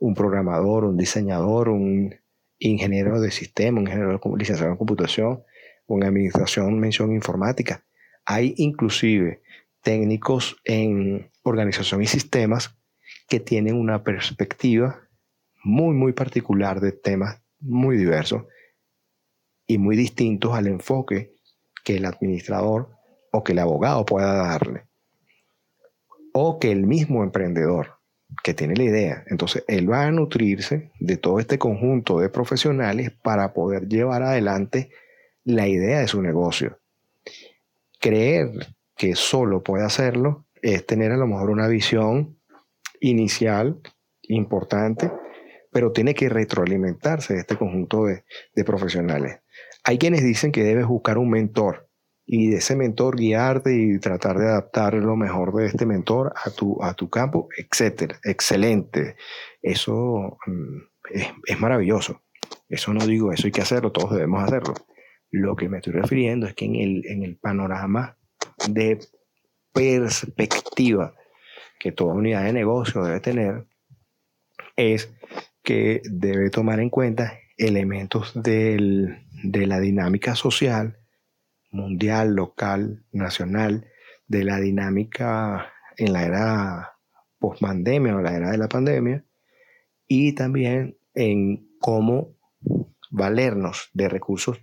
Un 0.00 0.14
programador, 0.14 0.84
un 0.84 0.96
diseñador, 0.96 1.68
un 1.68 2.12
ingeniero 2.58 3.20
de 3.20 3.30
sistema, 3.30 3.80
un 3.80 3.86
ingeniero 3.86 4.20
licenciado 4.36 4.72
en 4.72 4.76
computación, 4.76 5.44
una 5.86 6.08
administración, 6.08 6.80
mención 6.80 7.12
informática. 7.12 7.84
Hay 8.24 8.54
inclusive 8.56 9.42
técnicos 9.82 10.56
en 10.64 11.30
organización 11.42 12.02
y 12.02 12.06
sistemas 12.06 12.76
que 13.28 13.40
tienen 13.40 13.76
una 13.76 14.02
perspectiva 14.02 15.08
muy, 15.62 15.94
muy 15.94 16.12
particular 16.12 16.80
de 16.80 16.92
temas 16.92 17.42
muy 17.60 17.96
diversos 17.96 18.44
y 19.66 19.78
muy 19.78 19.96
distintos 19.96 20.54
al 20.54 20.66
enfoque 20.66 21.34
que 21.84 21.96
el 21.96 22.04
administrador 22.04 22.90
o 23.30 23.44
que 23.44 23.52
el 23.52 23.58
abogado 23.60 24.04
pueda 24.04 24.34
darle. 24.34 24.86
O 26.32 26.58
que 26.58 26.72
el 26.72 26.86
mismo 26.86 27.22
emprendedor 27.22 27.99
que 28.42 28.54
tiene 28.54 28.74
la 28.74 28.84
idea. 28.84 29.24
Entonces, 29.26 29.64
él 29.68 29.90
va 29.90 30.04
a 30.04 30.10
nutrirse 30.10 30.90
de 30.98 31.16
todo 31.16 31.38
este 31.38 31.58
conjunto 31.58 32.20
de 32.20 32.28
profesionales 32.28 33.12
para 33.22 33.52
poder 33.52 33.88
llevar 33.88 34.22
adelante 34.22 34.90
la 35.44 35.68
idea 35.68 36.00
de 36.00 36.08
su 36.08 36.22
negocio. 36.22 36.78
Creer 38.00 38.50
que 38.96 39.14
solo 39.14 39.62
puede 39.62 39.84
hacerlo 39.84 40.46
es 40.62 40.86
tener 40.86 41.12
a 41.12 41.16
lo 41.16 41.26
mejor 41.26 41.50
una 41.50 41.68
visión 41.68 42.38
inicial 43.00 43.80
importante, 44.22 45.10
pero 45.70 45.92
tiene 45.92 46.14
que 46.14 46.28
retroalimentarse 46.28 47.34
de 47.34 47.40
este 47.40 47.56
conjunto 47.56 48.04
de, 48.04 48.64
profesionales. 48.64 49.40
Hay 49.84 49.98
quienes 49.98 50.22
dicen 50.22 50.52
que 50.52 50.62
debes 50.62 50.86
buscar 50.86 51.18
un 51.18 51.30
mentor 51.30 51.89
y 52.32 52.46
de 52.46 52.58
ese 52.58 52.76
mentor 52.76 53.16
guiarte 53.16 53.74
y 53.74 53.98
tratar 53.98 54.38
de 54.38 54.46
adaptar 54.46 54.94
lo 54.94 55.16
mejor 55.16 55.52
de 55.52 55.66
este 55.66 55.84
mentor 55.84 56.32
a 56.36 56.50
tu, 56.50 56.80
a 56.80 56.94
tu 56.94 57.10
campo, 57.10 57.48
etcétera. 57.58 58.20
Excelente. 58.22 59.16
Eso 59.60 60.38
mm, 60.46 60.78
es, 61.44 61.58
maravilloso. 61.58 62.22
Eso 62.68 62.94
no 62.94 63.04
digo, 63.04 63.32
eso 63.32 63.48
hay 63.48 63.50
que 63.50 63.62
hacerlo, 63.62 63.90
todos 63.90 64.12
debemos 64.12 64.44
hacerlo. 64.44 64.74
Lo 65.32 65.56
que 65.56 65.68
me 65.68 65.78
estoy 65.78 65.92
refiriendo 65.92 66.46
es 66.46 66.54
que 66.54 66.66
en 66.66 66.76
el, 66.76 67.02
en 67.08 67.24
el 67.24 67.36
panorama 67.36 68.16
de 68.68 69.00
perspectiva 69.72 71.16
que 71.80 71.90
toda 71.90 72.14
unidad 72.14 72.44
de 72.44 72.52
negocio 72.52 73.02
debe 73.02 73.18
tener, 73.18 73.66
es 74.76 75.12
que 75.64 76.00
debe 76.04 76.48
tomar 76.50 76.78
en 76.78 76.90
cuenta 76.90 77.40
elementos 77.56 78.40
del, 78.40 79.26
de 79.42 79.66
la 79.66 79.80
dinámica 79.80 80.36
social, 80.36 80.99
mundial, 81.70 82.34
local, 82.34 83.04
nacional, 83.12 83.86
de 84.26 84.44
la 84.44 84.60
dinámica 84.60 85.72
en 85.96 86.12
la 86.12 86.24
era 86.24 86.92
post-pandemia 87.38 88.16
o 88.16 88.20
la 88.20 88.36
era 88.36 88.50
de 88.50 88.58
la 88.58 88.68
pandemia, 88.68 89.24
y 90.06 90.34
también 90.34 90.98
en 91.14 91.68
cómo 91.80 92.36
valernos 93.10 93.90
de 93.92 94.08
recursos 94.08 94.60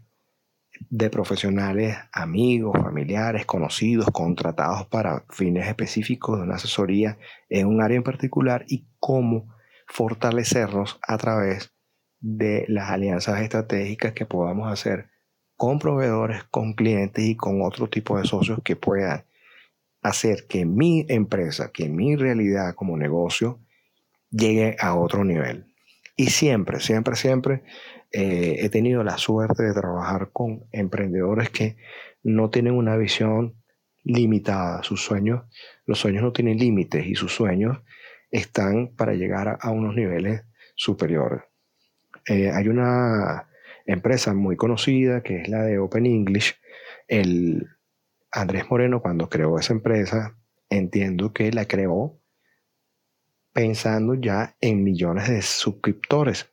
de 0.89 1.10
profesionales, 1.10 1.98
amigos, 2.12 2.78
familiares, 2.80 3.46
conocidos, 3.46 4.08
contratados 4.12 4.86
para 4.88 5.26
fines 5.30 5.67
específicos 5.67 6.38
de 6.38 6.43
una 6.43 6.56
asesoría 6.56 7.17
en 7.50 7.67
un 7.67 7.82
área 7.82 7.98
en 7.98 8.04
particular 8.04 8.65
y 8.67 8.88
cómo 9.00 9.54
fortalecernos 9.88 11.00
a 11.02 11.17
través 11.17 11.74
de 12.20 12.65
las 12.67 12.89
alianzas 12.89 13.41
estratégicas 13.41 14.13
que 14.13 14.26
podamos 14.26 14.72
hacer 14.72 15.10
con 15.58 15.80
proveedores, 15.80 16.43
con 16.46 16.74
clientes 16.74 17.26
y 17.26 17.36
con 17.36 17.63
otro 17.63 17.89
tipo 17.89 18.17
de 18.17 18.26
socios 18.26 18.60
que 18.63 18.76
puedan 18.76 19.24
hacer 20.04 20.46
que 20.48 20.65
mi 20.65 21.06
empresa, 21.10 21.72
que 21.74 21.89
mi 21.89 22.15
realidad 22.15 22.76
como 22.76 22.96
negocio 22.96 23.60
llegue 24.30 24.78
a 24.80 24.96
otro 24.96 25.26
nivel. 25.26 25.65
Y 26.15 26.28
siempre, 26.28 26.80
siempre, 26.80 27.15
siempre 27.15 27.63
eh, 28.12 28.58
he 28.60 28.70
tenido 28.70 29.04
la 29.04 29.17
suerte 29.17 29.63
de 29.63 29.74
trabajar 29.74 30.30
con 30.32 30.63
emprendedores 30.72 31.50
que 31.50 31.76
no 32.24 32.50
tienen 32.50 32.74
una 32.74 32.96
visión 32.96 33.56
limitada. 34.04 34.84
Sus 34.84 35.04
sueños, 35.04 35.43
los 35.86 36.00
sueños 36.00 36.24
no 36.24 36.32
tienen 36.32 36.58
límites 36.58 37.06
y 37.06 37.15
sus 37.15 37.34
sueños 37.34 37.80
están 38.32 38.89
para 38.96 39.13
llegar 39.13 39.58
a 39.60 39.72
unos 39.72 39.96
niveles 39.96 40.43
superiores. 40.76 41.41
Eh, 42.28 42.52
hay 42.52 42.67
una 42.67 43.48
empresa 43.88 44.34
muy 44.34 44.56
conocida 44.56 45.23
que 45.23 45.41
es 45.41 45.50
la 45.50 45.63
de 45.63 45.80
Open 45.80 46.06
English. 46.06 46.56
El 47.08 47.67
Andrés 48.32 48.69
Moreno 48.69 49.02
cuando 49.02 49.30
creó 49.30 49.58
esa 49.58 49.73
empresa, 49.73 50.38
entiendo 50.69 51.34
que 51.34 51.52
la 51.52 51.65
creó 51.65 52.19
pensando 53.54 54.13
ya 54.13 54.56
en 54.62 54.84
millones 54.84 55.30
de 55.30 55.41
suscriptores. 55.41 56.52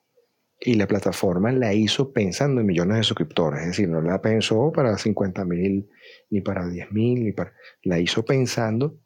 Y 0.60 0.74
la 0.74 0.86
plataforma 0.86 1.52
la 1.52 1.74
hizo 1.74 2.14
pensando 2.14 2.62
en 2.62 2.66
millones 2.66 2.96
de 2.96 3.02
suscriptores. 3.02 3.60
Es 3.60 3.66
decir, 3.66 3.88
no 3.90 4.00
la 4.00 4.22
pensó 4.22 4.72
para 4.72 4.96
50 4.96 5.44
mil, 5.44 5.90
ni 6.30 6.40
para 6.40 6.66
10 6.66 6.92
mil, 6.92 7.24
ni 7.24 7.32
para... 7.32 7.52
La 7.82 7.98
hizo 7.98 8.24
pensando 8.24 8.98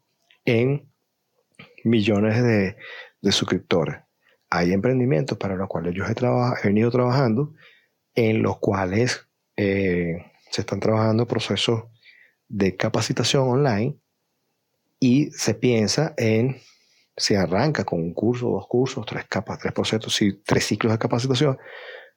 en 0.45 0.89
millones 1.83 2.41
de, 2.41 2.77
suscriptores. 3.31 3.97
Hay 4.49 4.71
emprendimientos 4.71 5.37
para 5.37 5.55
los 5.55 5.67
cuales 5.67 5.93
yo 5.93 6.05
he, 6.05 6.11
he 6.11 6.67
venido 6.67 6.91
trabajando, 6.91 7.53
en 8.19 8.43
los 8.43 8.59
cuales 8.59 9.29
eh, 9.55 10.25
se 10.51 10.61
están 10.61 10.81
trabajando 10.81 11.25
procesos 11.25 11.85
de 12.49 12.75
capacitación 12.75 13.47
online 13.47 13.97
y 14.99 15.31
se 15.31 15.53
piensa 15.53 16.15
en 16.17 16.57
se 17.15 17.37
arranca 17.37 17.85
con 17.85 18.01
un 18.01 18.13
curso, 18.13 18.49
dos 18.49 18.67
cursos, 18.67 19.05
tres 19.05 19.25
capas, 19.29 19.59
tres 19.59 19.71
procesos, 19.73 20.19
tres 20.45 20.65
ciclos 20.65 20.91
de 20.91 20.99
capacitación, 20.99 21.57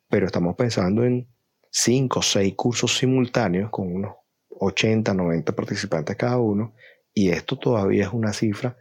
pero 0.08 0.26
estamos 0.26 0.56
pensando 0.56 1.04
en 1.04 1.28
cinco, 1.70 2.20
seis 2.20 2.54
cursos 2.56 2.96
simultáneos 2.96 3.70
con 3.70 3.92
unos 3.94 4.16
80, 4.48 5.14
90 5.14 5.52
participantes 5.54 6.16
cada 6.16 6.38
uno, 6.38 6.74
y 7.14 7.30
esto 7.30 7.56
todavía 7.56 8.04
es 8.04 8.12
una 8.12 8.32
cifra 8.32 8.76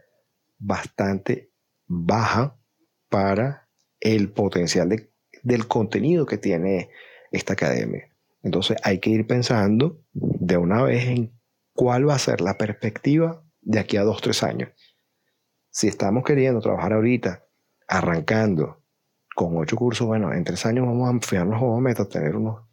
bastante 0.58 1.52
baja 1.86 2.56
para 3.10 3.70
el 4.00 4.32
potencial 4.32 4.90
del 5.44 5.68
contenido 5.68 6.26
que 6.26 6.38
tiene 6.38 6.90
esta 7.32 7.54
academia. 7.54 8.12
Entonces 8.44 8.78
hay 8.84 9.00
que 9.00 9.10
ir 9.10 9.28
pensando 9.28 10.02
de 10.13 10.58
una 10.58 10.84
vez 10.84 11.08
en 11.08 11.39
cuál 11.74 12.08
va 12.08 12.15
a 12.15 12.20
ser 12.20 12.41
la 12.41 12.58
perspectiva 12.58 13.44
de 13.62 13.80
aquí 13.80 13.98
a 13.98 14.04
dos, 14.04 14.22
tres 14.22 14.44
años. 14.44 14.70
Si 15.70 15.88
estamos 15.88 16.24
queriendo 16.24 16.60
trabajar 16.60 16.94
ahorita, 16.94 17.46
arrancando 17.88 18.84
con 19.36 19.58
ocho 19.58 19.76
cursos, 19.78 20.08
bueno, 20.08 20.34
en 20.34 20.44
tres 20.44 20.65
años 20.65 20.86
vamos 20.86 21.10
a 21.10 21.28
fijarnos 21.28 21.60
como 21.60 21.80
meta 21.80 22.08
tener 22.08 22.36
unos 22.36 22.63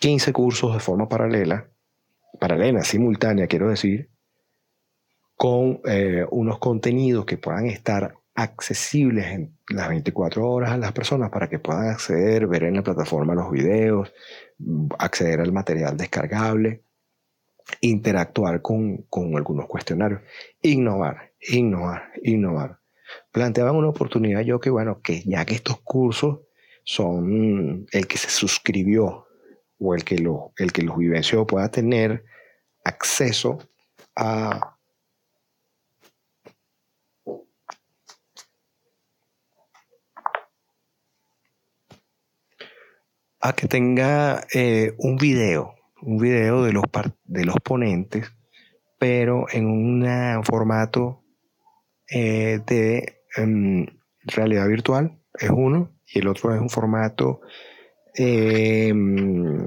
15 0.00 0.32
cursos 0.32 0.72
de 0.72 0.80
forma 0.80 1.08
paralela, 1.08 1.70
paralela, 2.38 2.82
simultánea, 2.84 3.48
quiero 3.48 3.68
decir, 3.68 4.10
con 5.36 5.80
eh, 5.84 6.24
unos 6.30 6.58
contenidos 6.58 7.24
que 7.24 7.36
puedan 7.36 7.66
estar 7.66 8.17
accesibles 8.38 9.26
en 9.26 9.58
las 9.68 9.88
24 9.88 10.48
horas 10.48 10.70
a 10.70 10.76
las 10.76 10.92
personas 10.92 11.28
para 11.28 11.48
que 11.48 11.58
puedan 11.58 11.88
acceder, 11.88 12.46
ver 12.46 12.62
en 12.62 12.76
la 12.76 12.84
plataforma 12.84 13.34
los 13.34 13.50
videos, 13.50 14.12
acceder 14.96 15.40
al 15.40 15.52
material 15.52 15.96
descargable, 15.96 16.84
interactuar 17.80 18.62
con, 18.62 18.98
con 19.10 19.36
algunos 19.36 19.66
cuestionarios, 19.66 20.20
innovar, 20.62 21.32
innovar, 21.40 22.12
innovar. 22.22 22.78
Planteaban 23.32 23.74
una 23.74 23.88
oportunidad 23.88 24.42
yo 24.42 24.60
que, 24.60 24.70
bueno, 24.70 25.00
que 25.02 25.22
ya 25.26 25.44
que 25.44 25.56
estos 25.56 25.80
cursos 25.80 26.38
son 26.84 27.86
el 27.90 28.06
que 28.06 28.18
se 28.18 28.30
suscribió 28.30 29.26
o 29.80 29.94
el 29.96 30.04
que, 30.04 30.18
lo, 30.18 30.52
el 30.58 30.72
que 30.72 30.82
los 30.82 30.96
vivenció 30.96 31.44
pueda 31.44 31.72
tener 31.72 32.24
acceso 32.84 33.58
a 34.14 34.77
a 43.40 43.52
que 43.52 43.68
tenga 43.68 44.44
eh, 44.52 44.94
un 44.98 45.16
video, 45.16 45.74
un 46.02 46.18
video 46.18 46.64
de 46.64 46.72
los, 46.72 46.84
de 47.24 47.44
los 47.44 47.56
ponentes, 47.62 48.32
pero 48.98 49.46
en 49.52 49.66
un 49.66 50.44
formato 50.44 51.22
eh, 52.10 52.60
de 52.66 53.22
em, 53.36 53.86
realidad 54.24 54.66
virtual, 54.66 55.18
es 55.34 55.50
uno, 55.50 55.92
y 56.06 56.18
el 56.18 56.28
otro 56.28 56.54
es 56.54 56.60
un 56.60 56.70
formato 56.70 57.40
em, 58.14 59.66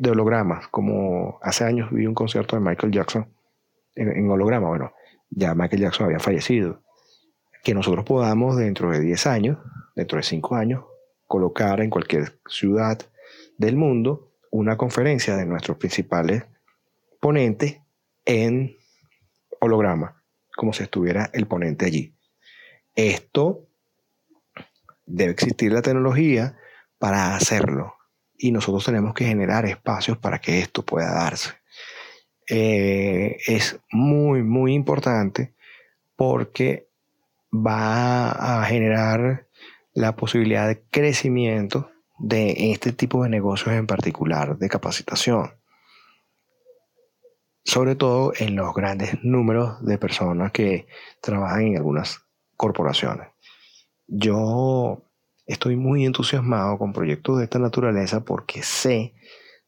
de 0.00 0.10
hologramas, 0.10 0.66
como 0.68 1.38
hace 1.42 1.64
años 1.64 1.90
vi 1.92 2.06
un 2.06 2.14
concierto 2.14 2.56
de 2.56 2.62
Michael 2.62 2.92
Jackson 2.92 3.32
en, 3.94 4.16
en 4.16 4.30
holograma, 4.30 4.68
bueno, 4.68 4.92
ya 5.30 5.54
Michael 5.54 5.82
Jackson 5.82 6.06
había 6.06 6.18
fallecido, 6.18 6.82
que 7.62 7.74
nosotros 7.74 8.04
podamos 8.04 8.56
dentro 8.56 8.90
de 8.90 9.00
10 9.00 9.26
años, 9.26 9.58
dentro 9.94 10.16
de 10.16 10.22
5 10.22 10.56
años, 10.56 10.84
colocar 11.28 11.80
en 11.80 11.90
cualquier 11.90 12.40
ciudad 12.48 12.98
del 13.58 13.76
mundo 13.76 14.32
una 14.50 14.76
conferencia 14.76 15.36
de 15.36 15.46
nuestros 15.46 15.76
principales 15.76 16.44
ponentes 17.20 17.80
en 18.24 18.76
holograma, 19.60 20.24
como 20.56 20.72
si 20.72 20.82
estuviera 20.82 21.30
el 21.32 21.46
ponente 21.46 21.84
allí. 21.84 22.14
Esto 22.94 23.68
debe 25.06 25.32
existir 25.32 25.72
la 25.72 25.82
tecnología 25.82 26.56
para 26.98 27.36
hacerlo 27.36 27.94
y 28.36 28.50
nosotros 28.50 28.84
tenemos 28.84 29.14
que 29.14 29.26
generar 29.26 29.66
espacios 29.66 30.16
para 30.18 30.40
que 30.40 30.60
esto 30.60 30.84
pueda 30.84 31.12
darse. 31.12 31.50
Eh, 32.48 33.36
es 33.46 33.78
muy, 33.92 34.42
muy 34.42 34.72
importante 34.72 35.54
porque 36.16 36.88
va 37.52 38.62
a 38.62 38.64
generar 38.64 39.47
la 39.98 40.14
posibilidad 40.14 40.68
de 40.68 40.80
crecimiento 40.90 41.90
de 42.20 42.70
este 42.72 42.92
tipo 42.92 43.24
de 43.24 43.28
negocios 43.28 43.74
en 43.74 43.86
particular, 43.86 44.56
de 44.56 44.68
capacitación. 44.68 45.54
Sobre 47.64 47.96
todo 47.96 48.32
en 48.38 48.54
los 48.54 48.72
grandes 48.74 49.22
números 49.24 49.84
de 49.84 49.98
personas 49.98 50.52
que 50.52 50.86
trabajan 51.20 51.62
en 51.62 51.76
algunas 51.78 52.22
corporaciones. 52.56 53.26
Yo 54.06 55.02
estoy 55.46 55.74
muy 55.74 56.06
entusiasmado 56.06 56.78
con 56.78 56.92
proyectos 56.92 57.38
de 57.38 57.44
esta 57.44 57.58
naturaleza 57.58 58.24
porque 58.24 58.62
sé 58.62 59.14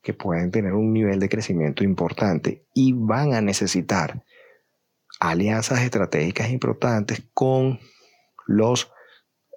que 0.01 0.15
pueden 0.15 0.53
tener 0.53 0.75
un 0.75 0.93
nivel 0.93 1.19
de 1.19 1.29
crecimiento 1.29 1.83
importante 1.83 2.65
y 2.73 2.93
van 2.93 3.35
a 3.35 3.41
necesitar 3.41 4.23
alianzas 5.19 5.83
estratégicas 5.83 6.51
importantes 6.51 7.21
con 7.35 7.81
los 8.47 8.93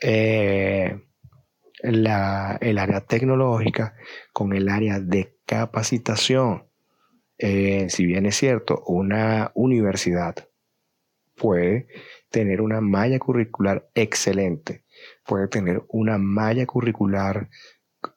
eh, 0.04 1.00
el 1.82 2.08
área 2.08 3.02
tecnológica 3.02 3.96
con 4.34 4.54
el 4.54 4.70
área 4.70 5.00
de 5.00 5.38
capacitación. 5.46 6.66
Eh, 7.38 7.88
si 7.90 8.06
bien 8.06 8.26
es 8.26 8.36
cierto, 8.36 8.84
una 8.86 9.52
universidad 9.56 10.36
puede 11.36 11.88
tener 12.30 12.62
una 12.62 12.82
malla 12.82 13.18
curricular 13.18 13.90
excelente, 13.96 14.86
puede 15.26 15.48
tener 15.48 15.84
una 15.88 16.18
malla 16.18 16.66
curricular 16.66 17.50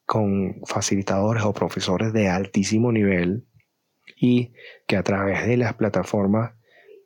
con 0.05 0.61
facilitadores 0.66 1.44
o 1.44 1.53
profesores 1.53 2.12
de 2.12 2.29
altísimo 2.29 2.92
nivel 2.92 3.46
y 4.16 4.53
que 4.87 4.96
a 4.96 5.03
través 5.03 5.46
de 5.46 5.57
las 5.57 5.75
plataformas 5.75 6.53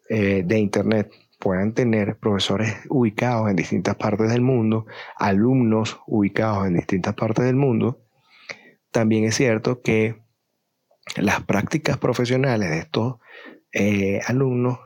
eh, 0.08 0.42
de 0.44 0.58
Internet 0.58 1.12
puedan 1.40 1.74
tener 1.74 2.16
profesores 2.18 2.76
ubicados 2.88 3.50
en 3.50 3.56
distintas 3.56 3.96
partes 3.96 4.30
del 4.30 4.42
mundo, 4.42 4.86
alumnos 5.16 6.00
ubicados 6.06 6.66
en 6.68 6.74
distintas 6.74 7.14
partes 7.14 7.44
del 7.44 7.56
mundo, 7.56 8.04
también 8.90 9.24
es 9.24 9.36
cierto 9.36 9.82
que 9.82 10.16
las 11.16 11.42
prácticas 11.42 11.98
profesionales 11.98 12.70
de 12.70 12.78
estos 12.78 13.16
eh, 13.72 14.20
alumnos 14.26 14.78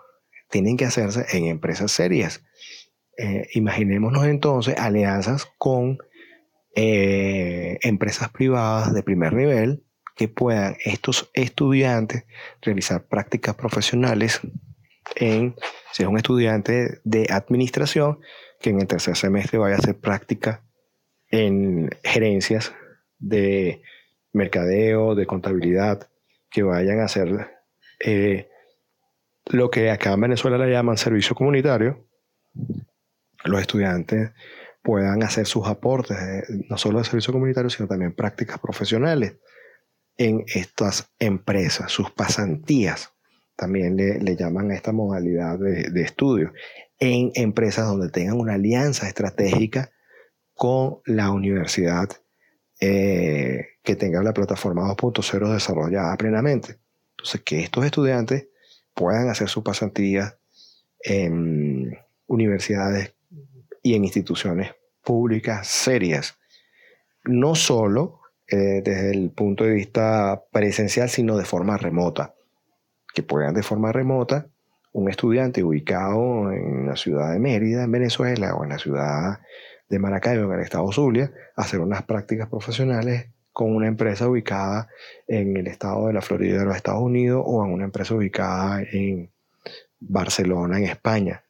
tienen 0.51 0.77
que 0.77 0.85
hacerse 0.85 1.25
en 1.37 1.47
empresas 1.47 1.91
serias. 1.91 2.45
Eh, 3.17 3.49
imaginémonos 3.55 4.27
entonces 4.27 4.77
alianzas 4.79 5.47
con 5.59 5.99
eh, 6.75 7.79
empresas 7.83 8.29
privadas 8.31 8.93
de 8.93 9.03
primer 9.03 9.33
nivel 9.33 9.85
que 10.17 10.29
puedan 10.29 10.77
estos 10.85 11.31
estudiantes 11.33 12.25
realizar 12.61 13.05
prácticas 13.07 13.55
profesionales 13.55 14.41
en 15.17 15.55
si 15.93 16.03
es 16.03 16.09
un 16.09 16.17
estudiante 16.17 17.01
de 17.05 17.27
administración, 17.31 18.19
que 18.61 18.71
en 18.71 18.81
el 18.81 18.89
tercer 18.89 19.17
semestre 19.17 19.59
vaya 19.59 19.77
a 19.77 19.79
hacer 19.79 19.97
práctica 19.97 20.65
en 21.31 21.89
gerencias 22.03 22.73
de 23.19 23.83
mercadeo, 24.33 25.15
de 25.15 25.27
contabilidad, 25.27 26.09
que 26.51 26.63
vayan 26.63 27.01
a 27.01 27.05
hacer 27.05 27.51
eh, 28.01 28.49
lo 29.47 29.71
que 29.71 29.91
acá 29.91 30.13
en 30.13 30.23
Venezuela 30.23 30.59
le 30.59 30.73
llaman 30.73 30.99
servicio 30.99 31.37
comunitario. 31.37 32.09
Los 33.45 33.61
estudiantes 33.61 34.33
puedan 34.83 35.23
hacer 35.23 35.47
sus 35.47 35.67
aportes, 35.67 36.19
no 36.69 36.77
solo 36.77 36.99
de 36.99 37.05
servicio 37.05 37.33
comunitario, 37.33 37.71
sino 37.71 37.87
también 37.87 38.15
prácticas 38.15 38.59
profesionales 38.59 39.37
en 40.17 40.45
estas 40.49 41.13
empresas, 41.19 41.93
sus 41.93 42.11
pasantías 42.11 43.14
también 43.57 43.97
le, 43.97 44.37
llaman 44.37 44.71
a 44.71 44.75
esta 44.75 44.93
modalidad 44.93 45.59
de, 45.59 46.03
estudio, 46.03 46.53
en 46.99 47.31
empresas 47.35 47.87
donde 47.87 48.09
tengan 48.09 48.39
una 48.39 48.55
alianza 48.55 49.07
estratégica 49.07 49.91
con 50.55 51.01
la 51.07 51.31
universidad 51.31 52.09
eh, 52.81 53.67
que 53.83 53.97
tenga 53.97 54.23
la 54.23 54.33
plataforma 54.33 54.83
2.0 54.95 55.53
desarrollada 55.53 56.17
plenamente. 56.17 56.79
Entonces, 57.13 57.43
que 57.43 57.61
estos 57.61 57.85
estudiantes 57.85 58.49
puedan 58.95 59.29
hacer 59.29 59.49
su 59.49 59.63
pasantía 59.63 60.39
en 61.01 61.97
universidades 62.27 63.15
y 63.83 63.95
en 63.95 64.05
instituciones 64.05 64.73
públicas 65.03 65.69
serias, 65.69 66.39
no 67.25 67.55
solo 67.55 68.21
eh, 68.49 68.83
desde 68.83 69.11
el 69.11 69.31
punto 69.31 69.65
de 69.65 69.75
vista 69.75 70.45
presencial, 70.51 71.09
sino 71.09 71.37
de 71.37 71.45
forma 71.45 71.77
remota, 71.77 72.35
que 73.15 73.23
puedan 73.23 73.55
de 73.55 73.63
forma 73.63 73.93
remota 73.93 74.49
un 74.93 75.09
estudiante 75.09 75.65
ubicado 75.65 76.53
en 76.53 76.87
la 76.87 76.97
ciudad 76.97 77.33
de 77.33 77.41
Mérida, 77.41 77.85
en 77.85 77.91
Venezuela, 77.91 78.55
o 78.55 78.63
en 78.63 78.71
la 78.71 78.79
ciudad 78.79 79.41
de 79.89 79.99
Maracaibo, 79.99 80.53
en 80.53 80.61
el 80.61 80.65
estado 80.65 80.91
Zulia, 80.93 81.33
hacer 81.57 81.81
unas 81.81 82.03
prácticas 82.03 82.49
profesionales 82.49 83.31
con 83.53 83.75
una 83.75 83.89
empresa 83.89 84.29
ubicada 84.29 84.89
en 85.27 85.57
el 85.57 85.67
estado 85.67 86.07
de 86.07 86.13
la 86.13 86.23
Florida 86.23 86.59
de 86.59 86.65
los 86.65 86.77
Estados 86.77 87.03
Unidos 87.03 87.43
o 87.45 87.65
en 87.65 87.73
una 87.73 87.85
empresa 87.85 88.15
ubicada 88.15 88.83
en 88.83 89.33
Barcelona, 89.99 90.79
en 90.79 90.85
España. 90.85 91.45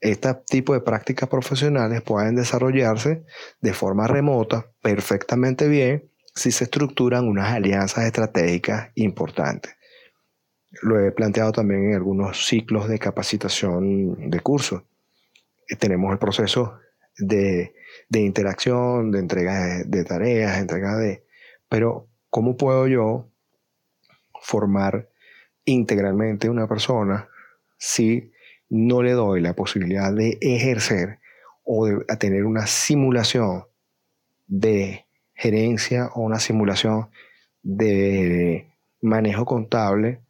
Este 0.00 0.32
tipo 0.46 0.72
de 0.72 0.80
prácticas 0.80 1.28
profesionales 1.28 2.00
pueden 2.02 2.34
desarrollarse 2.34 3.24
de 3.60 3.72
forma 3.74 4.06
remota 4.06 4.66
perfectamente 4.82 5.68
bien 5.68 6.10
si 6.34 6.50
se 6.50 6.64
estructuran 6.64 7.28
unas 7.28 7.52
alianzas 7.52 8.04
estratégicas 8.04 8.90
importantes. 8.94 9.75
Lo 10.82 11.00
he 11.00 11.12
planteado 11.12 11.52
también 11.52 11.90
en 11.90 11.94
algunos 11.94 12.46
ciclos 12.46 12.88
de 12.88 12.98
capacitación 12.98 14.30
de 14.30 14.40
curso. 14.40 14.84
Eh, 15.68 15.76
tenemos 15.76 16.12
el 16.12 16.18
proceso 16.18 16.78
de, 17.18 17.74
interacción, 18.10 19.10
de 19.10 19.18
entrega 19.18 19.82
de, 19.84 20.04
tareas, 20.04 20.58
entrega 20.58 20.96
de... 20.96 21.24
Pero, 21.68 22.08
¿cómo 22.30 22.56
puedo 22.56 22.86
yo 22.86 23.28
formar 24.40 25.08
integralmente 25.64 26.48
una 26.48 26.68
persona 26.68 27.28
si 27.78 28.32
no 28.68 29.02
le 29.02 29.12
doy 29.12 29.40
la 29.40 29.54
posibilidad 29.54 30.12
de 30.12 30.38
ejercer 30.40 31.18
o 31.64 31.86
de 31.86 32.04
tener 32.18 32.44
una 32.44 32.66
simulación 32.66 33.64
de 34.46 35.06
gerencia 35.34 36.10
o 36.14 36.22
una 36.22 36.38
simulación 36.38 37.10
de 37.62 38.70
manejo 39.02 39.44
contable 39.44 40.20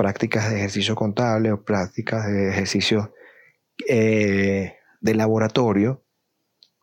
prácticas 0.00 0.48
de 0.48 0.56
ejercicio 0.56 0.94
contable 0.94 1.52
o 1.52 1.62
prácticas 1.62 2.26
de 2.26 2.48
ejercicio 2.48 3.12
eh, 3.86 4.76
de 5.02 5.14
laboratorio 5.14 6.06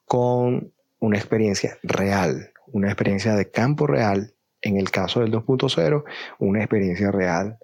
con 0.05 0.71
una 0.99 1.17
experiencia 1.17 1.79
real, 1.81 2.53
una 2.67 2.89
experiencia 2.89 3.33
de 3.33 3.49
campo 3.49 3.87
real, 3.87 4.35
en 4.61 4.77
el 4.77 4.91
caso 4.91 5.21
del 5.21 5.31
2.0, 5.31 6.03
una 6.37 6.59
experiencia 6.59 7.09
real 7.09 7.57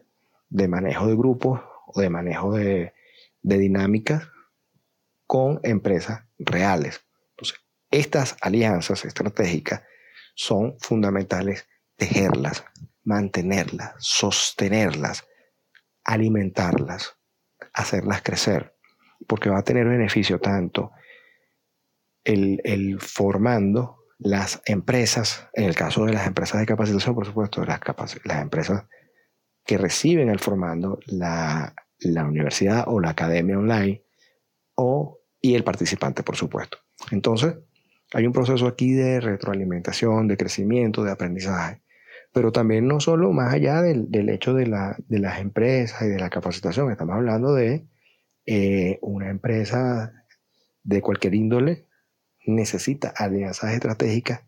de 0.49 0.67
manejo 0.67 1.05
de 1.05 1.15
grupos 1.15 1.61
o 1.85 2.01
de 2.01 2.09
manejo 2.09 2.55
de, 2.55 2.95
de 3.43 3.57
dinámicas 3.59 4.27
con 5.27 5.59
empresas 5.61 6.23
reales. 6.39 7.05
Entonces, 7.29 7.59
estas 7.91 8.37
alianzas 8.41 9.05
estratégicas 9.05 9.83
son 10.33 10.79
fundamentales 10.79 11.67
tejerlas, 11.95 12.65
mantenerlas, 13.03 13.93
sostenerlas, 13.99 15.27
alimentarlas, 16.03 17.17
hacerlas 17.73 18.21
crecer, 18.21 18.75
porque 19.27 19.49
va 19.49 19.59
a 19.59 19.63
tener 19.63 19.87
beneficio 19.87 20.39
tanto 20.39 20.91
el, 22.23 22.99
formando 22.99 24.05
las 24.17 24.61
empresas, 24.65 25.49
en 25.53 25.65
el 25.65 25.75
caso 25.75 26.05
de 26.05 26.13
las 26.13 26.27
empresas 26.27 26.59
de 26.59 26.65
capacitación, 26.65 27.15
por 27.15 27.25
supuesto, 27.25 27.63
las, 27.65 27.79
las 28.23 28.41
empresas 28.41 28.85
que 29.65 29.77
reciben 29.77 30.29
el 30.29 30.39
formando, 30.39 30.99
la, 31.05 31.73
la 31.99 32.25
universidad 32.25 32.85
o 32.87 32.99
la 32.99 33.09
academia 33.09 33.57
online, 33.57 34.03
o, 34.75 35.19
y 35.41 35.55
el 35.55 35.63
participante, 35.63 36.23
por 36.23 36.35
supuesto. 36.35 36.79
Entonces, 37.11 37.55
hay 38.13 38.25
un 38.25 38.33
proceso 38.33 38.67
aquí 38.67 38.93
de 38.93 39.19
retroalimentación, 39.19 40.27
de 40.27 40.37
crecimiento, 40.37 41.03
de 41.03 41.11
aprendizaje, 41.11 41.82
pero 42.33 42.51
también 42.51 42.87
no 42.87 42.99
solo 42.99 43.31
más 43.31 43.53
allá 43.53 43.81
del, 43.81 44.29
hecho 44.29 44.55
de, 44.55 44.65
las 44.65 45.39
empresas 45.39 46.01
y 46.01 46.07
de 46.07 46.19
la 46.19 46.31
capacitación, 46.31 46.91
estamos 46.91 47.15
hablando 47.15 47.53
de 47.53 47.87
eh, 48.45 48.97
una 49.01 49.29
empresa 49.29 50.11
de 50.83 51.01
cualquier 51.01 51.35
índole 51.35 51.87
necesita 52.45 53.13
alianzas 53.15 53.71
estratégicas 53.71 54.41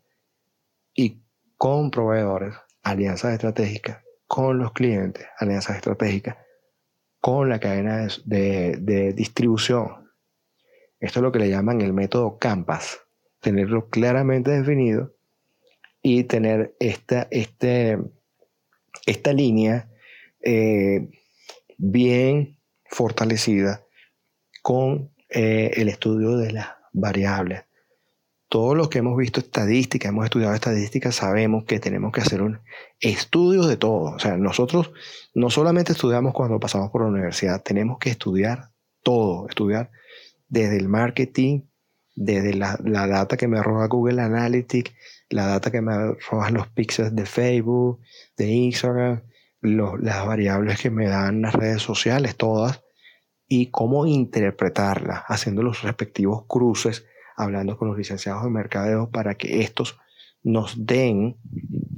y 0.92 1.22
con 1.56 1.90
proveedores, 1.90 2.54
alianzas 2.82 3.32
estratégicas, 3.32 4.02
con 4.26 4.58
los 4.58 4.72
clientes, 4.72 5.26
alianzas 5.38 5.76
estratégicas, 5.76 6.36
con 7.20 7.48
la 7.48 7.60
cadena 7.60 8.08
de, 8.24 8.76
de 8.80 9.12
distribución. 9.12 10.10
Esto 10.98 11.20
es 11.20 11.22
lo 11.22 11.32
que 11.32 11.38
le 11.38 11.48
llaman 11.48 11.80
el 11.80 11.92
método 11.92 12.38
CAMPAS, 12.38 13.00
tenerlo 13.40 13.88
claramente 13.88 14.50
definido 14.50 15.15
y 16.08 16.22
tener 16.22 16.76
esta, 16.78 17.26
este, 17.32 17.98
esta 19.06 19.32
línea 19.32 19.90
eh, 20.40 21.08
bien 21.78 22.60
fortalecida 22.84 23.84
con 24.62 25.10
eh, 25.28 25.72
el 25.74 25.88
estudio 25.88 26.36
de 26.36 26.52
las 26.52 26.68
variables. 26.92 27.64
Todos 28.48 28.76
los 28.76 28.88
que 28.88 28.98
hemos 28.98 29.16
visto 29.16 29.40
estadística, 29.40 30.10
hemos 30.10 30.26
estudiado 30.26 30.54
estadística, 30.54 31.10
sabemos 31.10 31.64
que 31.64 31.80
tenemos 31.80 32.12
que 32.12 32.20
hacer 32.20 32.40
un 32.40 32.60
estudio 33.00 33.66
de 33.66 33.76
todo. 33.76 34.14
O 34.14 34.18
sea, 34.20 34.36
nosotros 34.36 34.92
no 35.34 35.50
solamente 35.50 35.90
estudiamos 35.90 36.34
cuando 36.34 36.60
pasamos 36.60 36.92
por 36.92 37.02
la 37.02 37.08
universidad, 37.08 37.64
tenemos 37.64 37.98
que 37.98 38.10
estudiar 38.10 38.70
todo, 39.02 39.48
estudiar 39.48 39.90
desde 40.46 40.76
el 40.76 40.86
marketing, 40.86 41.62
desde 42.14 42.54
la, 42.54 42.78
la 42.84 43.08
data 43.08 43.36
que 43.36 43.48
me 43.48 43.58
arroja 43.58 43.88
Google 43.88 44.22
Analytics, 44.22 44.92
la 45.30 45.46
data 45.46 45.70
que 45.70 45.80
me 45.80 45.92
arrojan 45.92 46.54
los 46.54 46.68
pixels 46.68 47.14
de 47.14 47.26
Facebook, 47.26 48.00
de 48.36 48.48
Instagram, 48.48 49.22
las 49.60 50.26
variables 50.26 50.80
que 50.80 50.90
me 50.90 51.08
dan 51.08 51.42
las 51.42 51.54
redes 51.54 51.82
sociales, 51.82 52.36
todas, 52.36 52.82
y 53.48 53.70
cómo 53.70 54.06
interpretarlas, 54.06 55.22
haciendo 55.28 55.62
los 55.62 55.82
respectivos 55.82 56.44
cruces, 56.46 57.06
hablando 57.36 57.76
con 57.76 57.88
los 57.88 57.98
licenciados 57.98 58.44
de 58.44 58.50
mercadeo 58.50 59.10
para 59.10 59.34
que 59.36 59.60
estos 59.60 59.98
nos 60.42 60.86
den 60.86 61.36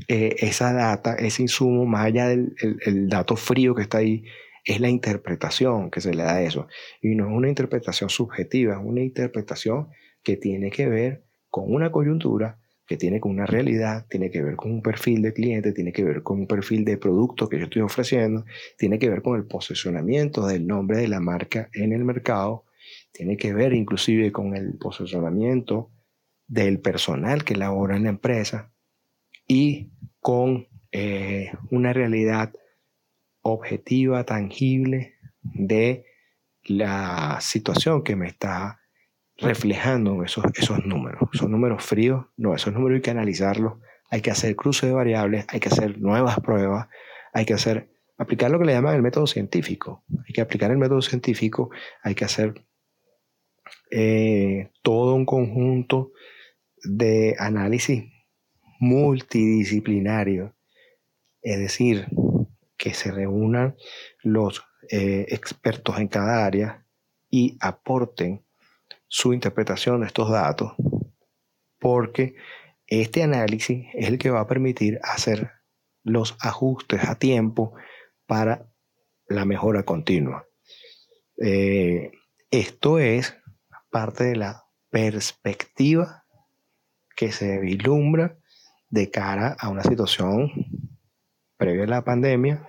eh, 0.09 0.37
esa 0.39 0.72
data, 0.72 1.14
ese 1.14 1.43
insumo, 1.43 1.85
más 1.85 2.07
allá 2.07 2.29
del 2.29 2.55
el, 2.61 3.09
dato 3.09 3.37
frío 3.37 3.74
que 3.74 3.83
está 3.83 3.99
ahí, 3.99 4.24
es 4.64 4.81
la 4.81 4.89
interpretación 4.89 5.91
que 5.91 6.01
se 6.01 6.14
le 6.14 6.22
da 6.22 6.37
a 6.37 6.43
eso. 6.43 6.66
Y 7.03 7.14
no 7.14 7.29
es 7.29 7.33
una 7.33 7.49
interpretación 7.49 8.11
subjetiva, 8.11 8.74
es 8.74 8.81
una 8.83 9.01
interpretación 9.01 9.89
que 10.22 10.37
tiene 10.37 10.70
que 10.70 10.89
ver 10.89 11.24
con 11.51 11.72
una 11.72 11.93
coyuntura, 11.93 12.59
que 12.89 12.97
tiene 12.97 13.20
con 13.20 13.32
una 13.32 13.45
realidad, 13.45 14.07
tiene 14.09 14.30
que 14.30 14.43
ver 14.43 14.57
con 14.57 14.72
un 14.72 14.82
perfil 14.82 15.20
de 15.20 15.34
cliente, 15.34 15.72
tiene 15.72 15.93
que 15.93 16.03
ver 16.03 16.22
con 16.22 16.41
un 16.41 16.47
perfil 16.47 16.86
de 16.86 16.97
producto 16.97 17.47
que 17.47 17.59
yo 17.59 17.64
estoy 17.64 17.82
ofreciendo, 17.82 18.47
tiene 18.78 18.99
que 18.99 19.11
ver 19.11 19.20
con 19.20 19.36
el 19.36 19.45
posicionamiento 19.45 20.47
del 20.47 20.66
nombre 20.66 20.97
de 20.97 21.09
la 21.09 21.20
marca 21.20 21.68
en 21.74 21.93
el 21.93 22.07
mercado, 22.07 22.64
tiene 23.12 23.36
que 23.36 23.53
ver 23.53 23.74
inclusive 23.74 24.32
con 24.32 24.57
el 24.57 24.78
posicionamiento 24.78 25.91
del 26.47 26.80
personal 26.80 27.45
que 27.45 27.57
labora 27.57 27.95
en 27.95 28.05
la 28.05 28.09
empresa 28.09 28.72
y 29.47 29.91
con 30.20 30.66
eh, 30.91 31.53
una 31.70 31.93
realidad 31.93 32.55
objetiva, 33.43 34.24
tangible 34.24 35.16
de 35.43 36.07
la 36.64 37.36
situación 37.43 38.03
que 38.03 38.16
me 38.16 38.28
está 38.28 38.78
reflejando 39.39 40.24
esos, 40.24 40.45
esos 40.55 40.84
números. 40.84 41.28
Son 41.32 41.51
números 41.51 41.84
fríos, 41.84 42.26
no, 42.36 42.55
esos 42.55 42.72
números 42.72 42.97
hay 42.97 43.03
que 43.03 43.11
analizarlos, 43.11 43.74
hay 44.11 44.20
que 44.20 44.30
hacer 44.30 44.57
cruce 44.57 44.86
de 44.86 44.93
variables, 44.93 45.47
hay 45.49 45.61
que 45.61 45.68
hacer 45.68 46.01
nuevas 46.01 46.41
pruebas, 46.41 46.89
hay 47.32 47.45
que 47.45 47.55
hacer, 47.55 47.89
aplicar 48.16 48.51
lo 48.51 48.59
que 48.59 48.64
le 48.64 48.72
llaman 48.72 48.97
el 48.97 49.03
método 49.03 49.26
científico. 49.26 50.03
Hay 50.26 50.34
que 50.34 50.41
aplicar 50.41 50.70
el 50.70 50.78
método 50.78 51.03
científico, 51.03 51.70
hay 52.03 52.14
que 52.14 52.24
hacer 52.24 52.64
eh, 53.91 54.70
todo 54.82 55.14
un 55.14 55.24
conjunto 55.24 56.12
de 56.82 57.36
análisis 57.39 58.05
multidisciplinario, 58.80 60.55
es 61.43 61.59
decir, 61.59 62.07
que 62.76 62.95
se 62.95 63.11
reúnan 63.11 63.76
los 64.22 64.64
eh, 64.91 65.26
expertos 65.28 65.99
en 65.99 66.09
cada 66.09 66.45
área 66.45 66.84
y 67.30 67.57
aporten 67.61 68.43
su 69.09 69.33
interpretación 69.33 70.01
de 70.01 70.07
estos 70.07 70.31
datos, 70.31 70.73
porque 71.79 72.37
este 72.87 73.23
análisis 73.23 73.87
es 73.95 74.09
el 74.09 74.19
que 74.19 74.31
va 74.31 74.41
a 74.41 74.47
permitir 74.47 75.01
hacer 75.03 75.51
los 76.05 76.37
ajustes 76.41 77.05
a 77.05 77.19
tiempo 77.19 77.75
para 78.27 78.71
la 79.27 79.45
mejora 79.45 79.83
continua. 79.83 80.47
Eh, 81.43 82.13
esto 82.51 82.99
es 82.99 83.37
parte 83.91 84.25
de 84.25 84.37
la 84.37 84.65
perspectiva 84.91 86.25
que 87.15 87.33
se 87.33 87.59
vislumbra 87.59 88.39
de 88.91 89.11
cara 89.11 89.57
a 89.59 89.69
una 89.69 89.83
situación 89.83 90.51
previa 91.57 91.85
a 91.85 91.89
la 91.89 92.05
pandemia, 92.05 92.67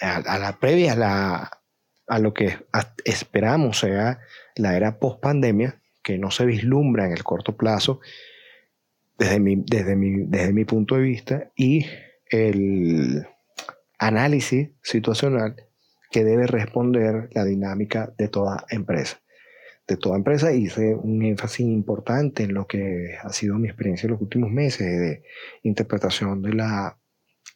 a, 0.00 0.38
la 0.38 0.58
previa 0.58 0.94
a, 0.94 0.96
la, 0.96 1.59
a 2.10 2.18
lo 2.18 2.34
que 2.34 2.58
esperamos 3.04 3.78
sea 3.78 4.18
la 4.56 4.76
era 4.76 4.98
post 4.98 5.20
pandemia, 5.20 5.80
que 6.02 6.18
no 6.18 6.32
se 6.32 6.44
vislumbra 6.44 7.06
en 7.06 7.12
el 7.12 7.22
corto 7.22 7.56
plazo 7.56 8.00
desde 9.16 9.38
mi, 9.38 9.62
desde 9.64 9.94
mi, 9.94 10.24
desde 10.26 10.52
mi 10.52 10.64
punto 10.64 10.96
de 10.96 11.02
vista, 11.02 11.52
y 11.54 11.86
el 12.26 13.28
análisis 13.96 14.70
situacional 14.82 15.54
que 16.10 16.24
debe 16.24 16.48
responder 16.48 17.28
la 17.32 17.44
dinámica 17.44 18.12
de 18.18 18.26
toda 18.26 18.66
empresa. 18.70 19.20
De 19.86 19.96
toda 19.96 20.16
empresa 20.16 20.52
hice 20.52 20.96
un 20.96 21.22
énfasis 21.22 21.60
importante 21.60 22.42
en 22.42 22.54
lo 22.54 22.66
que 22.66 23.18
ha 23.22 23.32
sido 23.32 23.56
mi 23.56 23.68
experiencia 23.68 24.08
en 24.08 24.14
los 24.14 24.20
últimos 24.20 24.50
meses 24.50 24.98
de 24.98 25.22
interpretación 25.62 26.42
de, 26.42 26.54
la, 26.54 26.98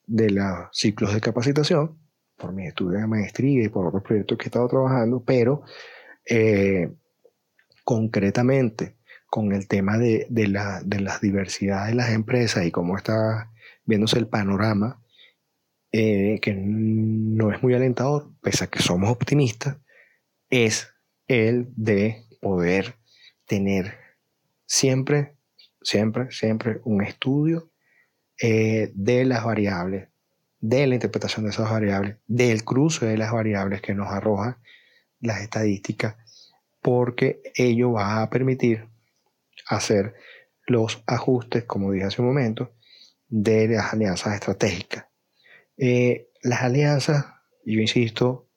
de 0.07 0.30
los 0.30 0.68
ciclos 0.70 1.12
de 1.12 1.20
capacitación 1.20 2.03
por 2.45 2.53
mi 2.53 2.66
estudio 2.66 2.99
de 2.99 3.07
maestría 3.07 3.64
y 3.64 3.68
por 3.70 3.86
otros 3.86 4.03
proyectos 4.03 4.36
que 4.36 4.45
he 4.45 4.49
estado 4.49 4.68
trabajando, 4.68 5.24
pero 5.24 5.62
eh, 6.26 6.92
concretamente 7.84 8.97
con 9.28 9.53
el 9.53 9.66
tema 9.66 9.97
de, 9.97 10.26
de, 10.28 10.49
la, 10.49 10.82
de 10.84 11.01
las 11.01 11.22
diversidades 11.22 11.88
de 11.88 11.95
las 11.95 12.11
empresas 12.11 12.66
y 12.66 12.70
cómo 12.70 12.99
está 12.99 13.51
viéndose 13.86 14.18
el 14.18 14.28
panorama, 14.28 15.03
eh, 15.90 16.38
que 16.42 16.55
no 16.55 17.51
es 17.51 17.62
muy 17.62 17.72
alentador, 17.72 18.30
pese 18.42 18.64
a 18.64 18.66
que 18.66 18.80
somos 18.80 19.11
optimistas, 19.11 19.78
es 20.51 20.92
el 21.26 21.68
de 21.76 22.26
poder 22.42 22.97
tener 23.47 23.95
siempre, 24.66 25.38
siempre, 25.80 26.30
siempre 26.30 26.80
un 26.84 27.03
estudio 27.03 27.72
eh, 28.38 28.92
de 28.95 29.24
las 29.24 29.45
variables, 29.45 30.11
de 30.66 30.86
la 30.86 30.94
interpretación 30.94 31.44
de 31.44 31.50
esas 31.50 31.70
variables, 31.70 32.16
del 32.26 32.64
cruce 32.64 33.04
de 33.04 33.18
las 33.18 33.32
variables 33.32 33.82
que 33.82 33.94
nos 33.94 34.08
arrojan 34.10 34.56
las 35.20 35.42
estadísticas, 35.42 36.16
porque 36.80 37.42
ello 37.54 37.92
va 37.92 38.22
a 38.22 38.30
permitir 38.30 38.88
hacer 39.68 40.14
los 40.66 41.02
ajustes, 41.06 41.64
como 41.64 41.92
dije 41.92 42.06
hace 42.06 42.22
un 42.22 42.28
momento, 42.28 42.72
de 43.28 43.68
las 43.68 43.92
alianzas 43.92 44.36
estratégicas. 44.36 45.04
Eh, 45.76 46.30
las 46.42 46.62
alianzas, 46.62 47.26
yo 47.66 47.80
insisto, 47.80 48.48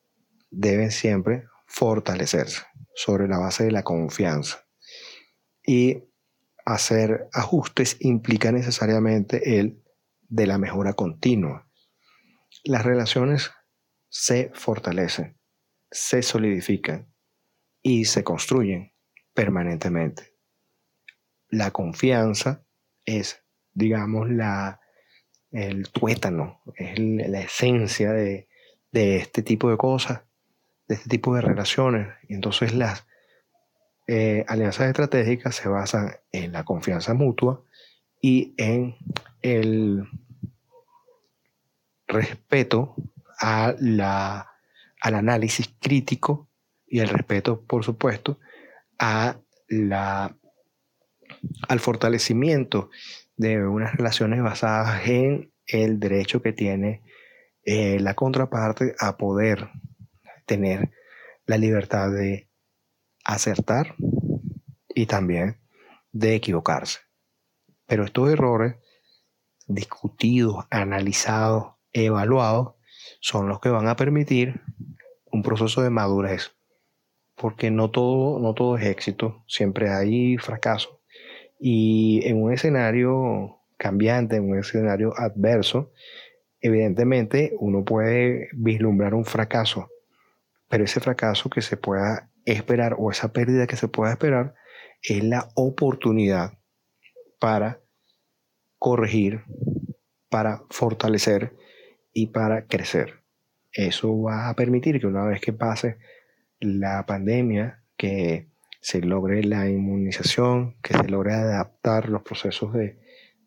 deben 0.50 0.92
siempre 0.92 1.44
fortalecerse 1.66 2.62
sobre 2.96 3.28
la 3.28 3.38
base 3.38 3.66
de 3.66 3.72
la 3.72 3.84
confianza. 3.84 4.66
Y 5.62 6.06
hacer 6.64 7.28
ajustes 7.34 7.98
implica 8.00 8.54
necesariamente 8.54 9.60
el 9.60 9.84
de 10.22 10.48
la 10.48 10.58
mejora 10.58 10.94
continua. 10.94 11.67
Las 12.68 12.86
relaciones 12.86 13.52
se 14.10 14.52
fortalecen, 14.54 15.40
se 15.92 16.22
solidifican 16.22 17.14
y 17.82 18.06
se 18.06 18.24
construyen 18.24 18.94
permanentemente. 19.34 20.36
La 21.50 21.72
confianza 21.72 22.66
es, 23.06 23.44
digamos, 23.74 24.30
la, 24.30 24.82
el 25.52 25.90
tuétano, 25.90 26.62
es 26.76 27.00
la 27.00 27.42
esencia 27.42 28.12
de, 28.12 28.48
de 28.92 29.18
este 29.18 29.44
tipo 29.44 29.70
de 29.70 29.78
cosas 29.78 30.28
de 30.88 30.96
este 30.96 31.10
tipo 31.10 31.36
de 31.36 31.42
relaciones. 31.42 32.08
Entonces 32.28 32.74
las 32.74 33.06
eh, 34.08 34.46
alianzas 34.48 34.88
estratégicas 34.88 35.56
se 35.56 35.68
basan 35.68 36.16
en 36.32 36.52
la 36.52 36.64
confianza 36.64 37.14
mutua 37.14 37.64
y 38.22 38.54
en 38.58 38.96
el 39.42 40.04
respeto 42.08 42.96
a 43.40 43.76
la, 43.80 44.50
al 45.02 45.16
análisis 45.16 45.70
crítico 45.80 46.50
y 46.86 47.00
el 47.00 47.10
respeto, 47.10 47.62
por 47.62 47.84
supuesto, 47.84 48.40
a 48.98 49.38
la, 49.68 50.36
al 51.68 51.80
fortalecimiento 51.80 52.90
de 53.36 53.66
unas 53.66 53.96
relaciones 53.96 54.42
basadas 54.42 55.08
en 55.08 55.52
el 55.68 56.00
derecho 56.00 56.42
que 56.42 56.54
tiene 56.54 57.04
eh, 57.64 58.00
la 58.00 58.14
contraparte 58.14 58.96
a 59.00 59.18
poder 59.18 59.70
tener 60.46 60.92
la 61.46 61.58
libertad 61.58 62.10
de 62.12 62.50
acertar 63.26 63.96
y 64.96 65.06
también 65.06 65.60
de 66.12 66.36
equivocarse. 66.36 67.00
Pero 67.86 68.06
estos 68.06 68.32
errores 68.32 68.78
discutidos, 69.68 70.66
analizados, 70.70 71.77
evaluados, 72.06 72.76
son 73.20 73.48
los 73.48 73.60
que 73.60 73.70
van 73.70 73.88
a 73.88 73.96
permitir 73.96 74.62
un 75.32 75.44
proceso 75.44 75.82
de 75.82 75.90
madurez. 75.90 76.56
Porque 77.36 77.70
no 77.70 77.92
todo, 77.92 78.40
no 78.40 78.54
todo 78.54 78.78
es 78.78 78.86
éxito, 78.86 79.44
siempre 79.48 79.90
hay 79.90 80.38
fracaso. 80.38 81.02
Y 81.60 82.22
en 82.26 82.42
un 82.42 82.54
escenario 82.54 83.60
cambiante, 83.78 84.38
en 84.38 84.50
un 84.50 84.58
escenario 84.58 85.14
adverso, 85.18 85.92
evidentemente 86.62 87.54
uno 87.60 87.84
puede 87.84 88.50
vislumbrar 88.54 89.14
un 89.14 89.26
fracaso 89.26 89.88
pero 90.70 90.84
ese 90.84 91.00
fracaso 91.00 91.50
que 91.50 91.62
se 91.62 91.78
pueda 91.78 92.30
esperar 92.46 92.96
o 92.98 93.12
esa 93.12 93.32
pérdida 93.32 93.68
que 93.68 93.76
se 93.76 93.88
pueda 93.88 94.12
esperar 94.12 94.56
es 95.02 95.24
la 95.24 95.50
oportunidad 95.56 96.58
para 97.40 97.82
corregir, 98.78 99.44
para 100.30 100.64
fortalecer 100.70 101.56
y 102.18 102.26
para 102.26 102.66
crecer. 102.66 103.22
Eso 103.72 104.20
va 104.20 104.50
a 104.50 104.56
permitir 104.56 105.00
que 105.00 105.06
una 105.06 105.24
vez 105.24 105.40
que 105.40 105.54
pase 105.54 105.98
la 106.60 107.06
pandemia, 107.06 107.84
que 107.96 108.48
se 108.82 109.02
logre 109.02 109.44
la 109.44 109.70
inmunización, 109.70 110.78
que 110.82 110.96
se 110.96 111.08
logre 111.10 111.34
adaptar 111.34 112.10
los 112.10 112.24
procesos 112.24 112.74
de, 112.74 112.98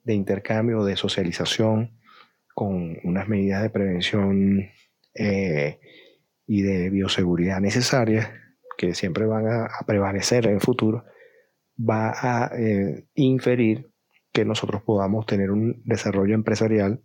de 0.05 0.15
intercambio, 0.15 0.85
de 0.85 0.95
socialización 0.95 1.99
con 2.55 2.97
unas 3.03 3.27
medidas 3.27 3.61
de 3.61 3.71
prevención 3.71 4.69
eh, 5.15 5.81
y 6.47 6.63
de 6.63 6.91
bioseguridad 6.91 7.61
necesarias, 7.61 8.31
que 8.79 8.95
siempre 8.95 9.27
van 9.27 9.49
a, 9.49 9.69
prevalecer 9.85 10.47
en 10.47 10.55
el 10.55 10.61
futuro, 10.61 11.07
va 11.77 12.13
a 12.13 12.53
eh, 12.57 13.09
inferir 13.15 13.91
que 14.33 14.45
nosotros 14.45 14.83
podamos 14.85 15.27
tener 15.27 15.51
un 15.51 15.83
desarrollo 15.85 16.37
empresarial 16.37 17.03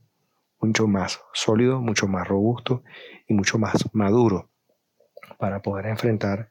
mucho 0.59 0.87
más 0.87 1.21
sólido, 1.33 1.81
mucho 1.81 2.07
más 2.07 2.27
robusto 2.27 2.83
y 3.27 3.33
mucho 3.33 3.57
más 3.57 3.73
maduro 3.93 4.49
para 5.37 5.61
poder 5.61 5.87
enfrentar 5.87 6.49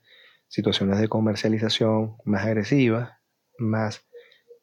situaciones 0.48 0.98
de 1.00 1.08
comercialización 1.08 2.16
más 2.24 2.44
agresivas, 2.44 3.12
más 3.58 4.06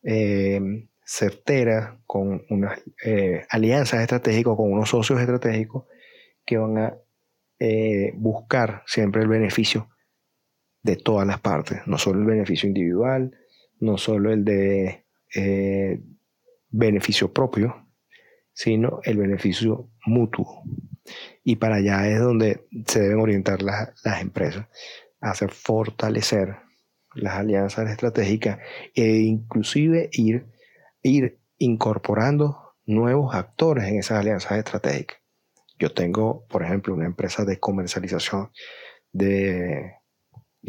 eh, 0.03 0.87
certeras, 1.03 1.97
con 2.05 2.45
unas 2.49 2.81
eh, 3.03 3.45
alianzas 3.49 4.01
estratégicas, 4.01 4.55
con 4.55 4.71
unos 4.71 4.89
socios 4.89 5.19
estratégicos 5.19 5.85
que 6.45 6.57
van 6.57 6.77
a 6.77 6.97
eh, 7.59 8.13
buscar 8.15 8.83
siempre 8.85 9.21
el 9.21 9.27
beneficio 9.27 9.89
de 10.83 10.95
todas 10.95 11.27
las 11.27 11.39
partes, 11.39 11.81
no 11.85 11.97
solo 11.97 12.19
el 12.19 12.25
beneficio 12.25 12.67
individual, 12.67 13.37
no 13.79 13.97
solo 13.97 14.31
el 14.31 14.45
de 14.45 15.05
eh, 15.35 16.01
beneficio 16.69 17.31
propio, 17.33 17.80
sino 18.61 18.99
el 19.05 19.17
beneficio 19.17 19.89
mutuo. 20.05 20.61
Y 21.43 21.55
para 21.55 21.77
allá 21.77 22.07
es 22.07 22.19
donde 22.19 22.67
se 22.85 23.01
deben 23.01 23.19
orientar 23.19 23.63
las, 23.63 24.21
empresas, 24.21 24.67
hacer 25.19 25.49
fortalecer 25.49 26.57
las 27.15 27.33
alianzas 27.33 27.89
estratégicas 27.89 28.59
e 28.93 29.21
inclusive 29.21 30.09
ir, 30.11 30.45
ir 31.01 31.39
incorporando 31.57 32.75
nuevos 32.85 33.33
actores 33.33 33.85
en 33.85 33.97
esas 33.97 34.19
alianzas 34.19 34.59
estratégicas. 34.59 35.17
Yo 35.79 35.91
tengo, 35.91 36.45
por 36.45 36.61
ejemplo, 36.61 36.93
una 36.93 37.07
empresa 37.07 37.43
de 37.45 37.59
comercialización 37.59 38.51
de, 39.11 39.95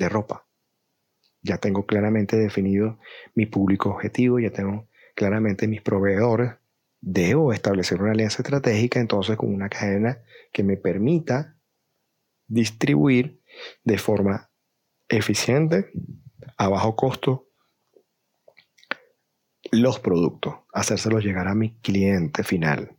ropa. 0.09 0.47
Ya 1.43 1.59
tengo 1.59 1.85
claramente 1.85 2.39
definido 2.39 2.99
mi 3.35 3.45
público 3.45 3.91
objetivo, 3.91 4.39
ya 4.39 4.51
tengo 4.51 4.89
claramente 5.15 5.69
mis 5.69 5.83
proveedores. 5.83 6.53
Debo 7.05 7.53
establecer 7.53 8.01
una 8.01 8.13
alianza 8.13 8.43
estratégica 8.43 9.01
entonces 9.01 9.37
con 9.37 9.53
una 9.53 9.69
cadena 9.69 10.23
que 10.53 10.63
me 10.63 10.77
permita 10.77 11.59
distribuir 12.47 13.43
de 13.83 13.99
forma 13.99 14.51
eficiente, 15.09 15.91
a 16.57 16.69
bajo 16.69 16.95
costo, 16.95 17.49
los 19.73 19.99
productos, 19.99 20.55
hacérselos 20.73 21.25
llegar 21.25 21.49
a 21.49 21.57
mi 21.57 21.77
cliente 21.81 22.45
final. 22.45 22.97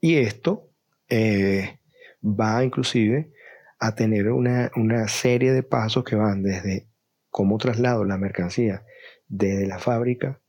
Y 0.00 0.16
esto 0.16 0.70
eh, 1.08 1.78
va 2.24 2.64
inclusive 2.64 3.32
a 3.78 3.94
tener 3.94 4.30
una, 4.30 4.70
serie 5.08 5.52
de 5.52 5.62
pasos 5.62 6.04
que 6.04 6.16
van 6.16 6.42
desde 6.42 6.88
cómo 7.30 7.56
traslado 7.58 8.04
la 8.04 8.18
mercancía 8.18 8.84
desde 9.28 9.66
la 9.66 9.78
fábrica 9.78 10.40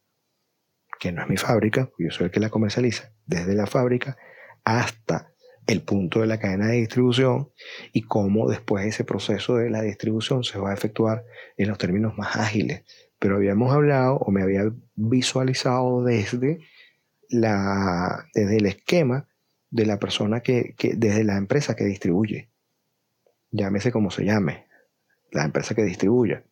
que 1.01 1.11
no 1.11 1.23
es 1.23 1.27
mi 1.27 1.35
fábrica, 1.35 1.89
yo 1.97 2.11
soy 2.11 2.25
el 2.25 2.31
que 2.31 2.39
la 2.39 2.51
comercializa, 2.51 3.11
desde 3.25 3.55
la 3.55 3.65
fábrica 3.65 4.17
hasta 4.63 5.33
el 5.65 5.81
punto 5.81 6.21
de 6.21 6.27
la 6.27 6.39
cadena 6.39 6.67
de 6.67 6.75
distribución 6.75 7.49
y 7.91 8.03
cómo 8.03 8.47
después 8.47 8.85
ese 8.85 9.03
proceso 9.03 9.55
de 9.55 9.71
la 9.71 9.81
distribución 9.81 10.43
se 10.43 10.59
va 10.59 10.69
a 10.69 10.73
efectuar 10.75 11.25
en 11.57 11.69
los 11.69 11.79
términos 11.79 12.15
más 12.19 12.35
ágiles. 12.35 12.83
Pero 13.17 13.37
habíamos 13.37 13.73
hablado 13.73 14.17
o 14.17 14.29
me 14.29 14.43
había 14.43 14.71
visualizado 14.93 16.03
desde, 16.03 16.59
la, 17.29 18.27
desde 18.35 18.57
el 18.57 18.67
esquema 18.67 19.27
de 19.71 19.87
la 19.87 19.97
persona 19.97 20.41
que, 20.41 20.75
que 20.77 20.93
desde 20.95 21.23
la 21.23 21.37
empresa 21.37 21.75
que 21.75 21.85
distribuye. 21.85 22.51
Llámese 23.49 23.91
como 23.91 24.11
se 24.11 24.23
llame, 24.23 24.67
la 25.31 25.45
empresa 25.45 25.73
que 25.73 25.83
distribuya. 25.83 26.43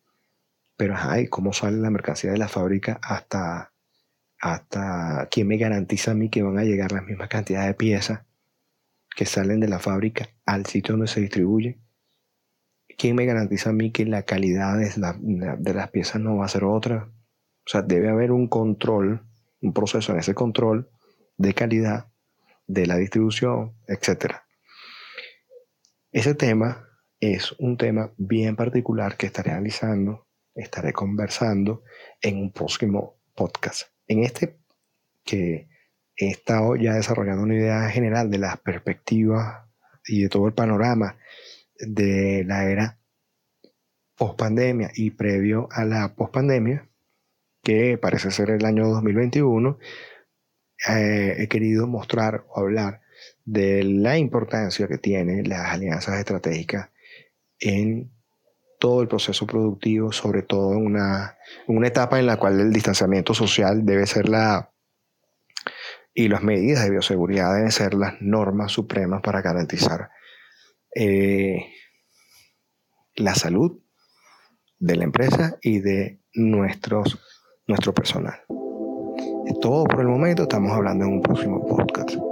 Pero, 0.76 0.96
ay, 0.98 1.28
¿cómo 1.28 1.52
sale 1.52 1.76
la 1.76 1.90
mercancía 1.90 2.32
de 2.32 2.38
la 2.38 2.48
fábrica 2.48 2.98
hasta, 3.00 3.70
hasta 4.40 5.28
quién 5.30 5.48
me 5.48 5.58
garantiza 5.58 6.12
a 6.12 6.14
mí 6.14 6.30
que 6.30 6.42
van 6.42 6.58
a 6.58 6.64
llegar 6.64 6.92
las 6.92 7.04
mismas 7.04 7.28
cantidades 7.28 7.68
de 7.68 7.74
piezas 7.74 8.20
que 9.14 9.26
salen 9.26 9.60
de 9.60 9.68
la 9.68 9.78
fábrica 9.78 10.30
al 10.46 10.66
sitio 10.66 10.94
donde 10.94 11.08
se 11.08 11.20
distribuye? 11.20 11.78
¿Quién 12.96 13.16
me 13.16 13.26
garantiza 13.26 13.70
a 13.70 13.72
mí 13.72 13.92
que 13.92 14.04
la 14.06 14.22
calidad 14.22 14.78
de, 14.78 15.56
de 15.58 15.74
las 15.74 15.90
piezas 15.90 16.20
no 16.20 16.36
va 16.36 16.46
a 16.46 16.48
ser 16.48 16.64
otra? 16.64 17.10
O 17.66 17.70
sea, 17.70 17.82
debe 17.82 18.08
haber 18.08 18.32
un 18.32 18.48
control, 18.48 19.26
un 19.60 19.72
proceso 19.72 20.12
en 20.12 20.18
ese 20.18 20.34
control 20.34 20.90
de 21.36 21.54
calidad 21.54 22.10
de 22.66 22.86
la 22.86 22.96
distribución, 22.96 23.74
etc. 23.86 24.36
Ese 26.12 26.34
tema 26.34 26.88
es 27.20 27.52
un 27.58 27.76
tema 27.76 28.12
bien 28.16 28.56
particular 28.56 29.16
que 29.16 29.26
estaré 29.26 29.50
analizando, 29.50 30.26
estaré 30.54 30.92
conversando 30.92 31.82
en 32.20 32.38
un 32.38 32.52
próximo 32.52 33.20
podcast. 33.34 33.88
En 34.10 34.24
este 34.24 34.56
que 35.24 35.68
he 36.16 36.26
estado 36.30 36.74
ya 36.74 36.94
desarrollando 36.94 37.44
una 37.44 37.54
idea 37.54 37.88
general 37.90 38.28
de 38.28 38.38
las 38.38 38.58
perspectivas 38.58 39.68
y 40.04 40.22
de 40.22 40.28
todo 40.28 40.48
el 40.48 40.52
panorama 40.52 41.16
de 41.78 42.42
la 42.44 42.68
era 42.68 42.98
post-pandemia 44.16 44.90
y 44.96 45.12
previo 45.12 45.68
a 45.70 45.84
la 45.84 46.12
post-pandemia, 46.16 46.88
que 47.62 47.98
parece 47.98 48.32
ser 48.32 48.50
el 48.50 48.64
año 48.64 48.88
2021, 48.88 49.78
eh, 50.88 51.36
he 51.38 51.46
querido 51.46 51.86
mostrar 51.86 52.44
o 52.48 52.58
hablar 52.58 53.02
de 53.44 53.84
la 53.84 54.18
importancia 54.18 54.88
que 54.88 54.98
tienen 54.98 55.48
las 55.48 55.72
alianzas 55.72 56.18
estratégicas 56.18 56.90
en 57.60 58.10
todo 58.80 59.02
el 59.02 59.08
proceso 59.08 59.46
productivo, 59.46 60.10
sobre 60.10 60.42
todo 60.42 60.72
en 60.72 60.84
una, 60.84 61.36
una 61.68 61.86
etapa 61.86 62.18
en 62.18 62.26
la 62.26 62.38
cual 62.38 62.58
el 62.58 62.72
distanciamiento 62.72 63.34
social 63.34 63.84
debe 63.84 64.06
ser 64.06 64.28
la 64.28 64.72
y 66.12 66.28
las 66.28 66.42
medidas 66.42 66.82
de 66.82 66.90
bioseguridad 66.90 67.54
deben 67.54 67.70
ser 67.70 67.94
las 67.94 68.20
normas 68.20 68.72
supremas 68.72 69.22
para 69.22 69.42
garantizar 69.42 70.10
eh, 70.94 71.66
la 73.14 73.34
salud 73.34 73.78
de 74.78 74.96
la 74.96 75.04
empresa 75.04 75.58
y 75.62 75.78
de 75.78 76.20
nuestros, 76.34 77.20
nuestro 77.66 77.94
personal. 77.94 78.40
Es 79.46 79.58
todo 79.60 79.84
por 79.84 80.00
el 80.00 80.08
momento, 80.08 80.42
estamos 80.42 80.72
hablando 80.72 81.04
en 81.04 81.12
un 81.12 81.22
próximo 81.22 81.64
podcast. 81.66 82.29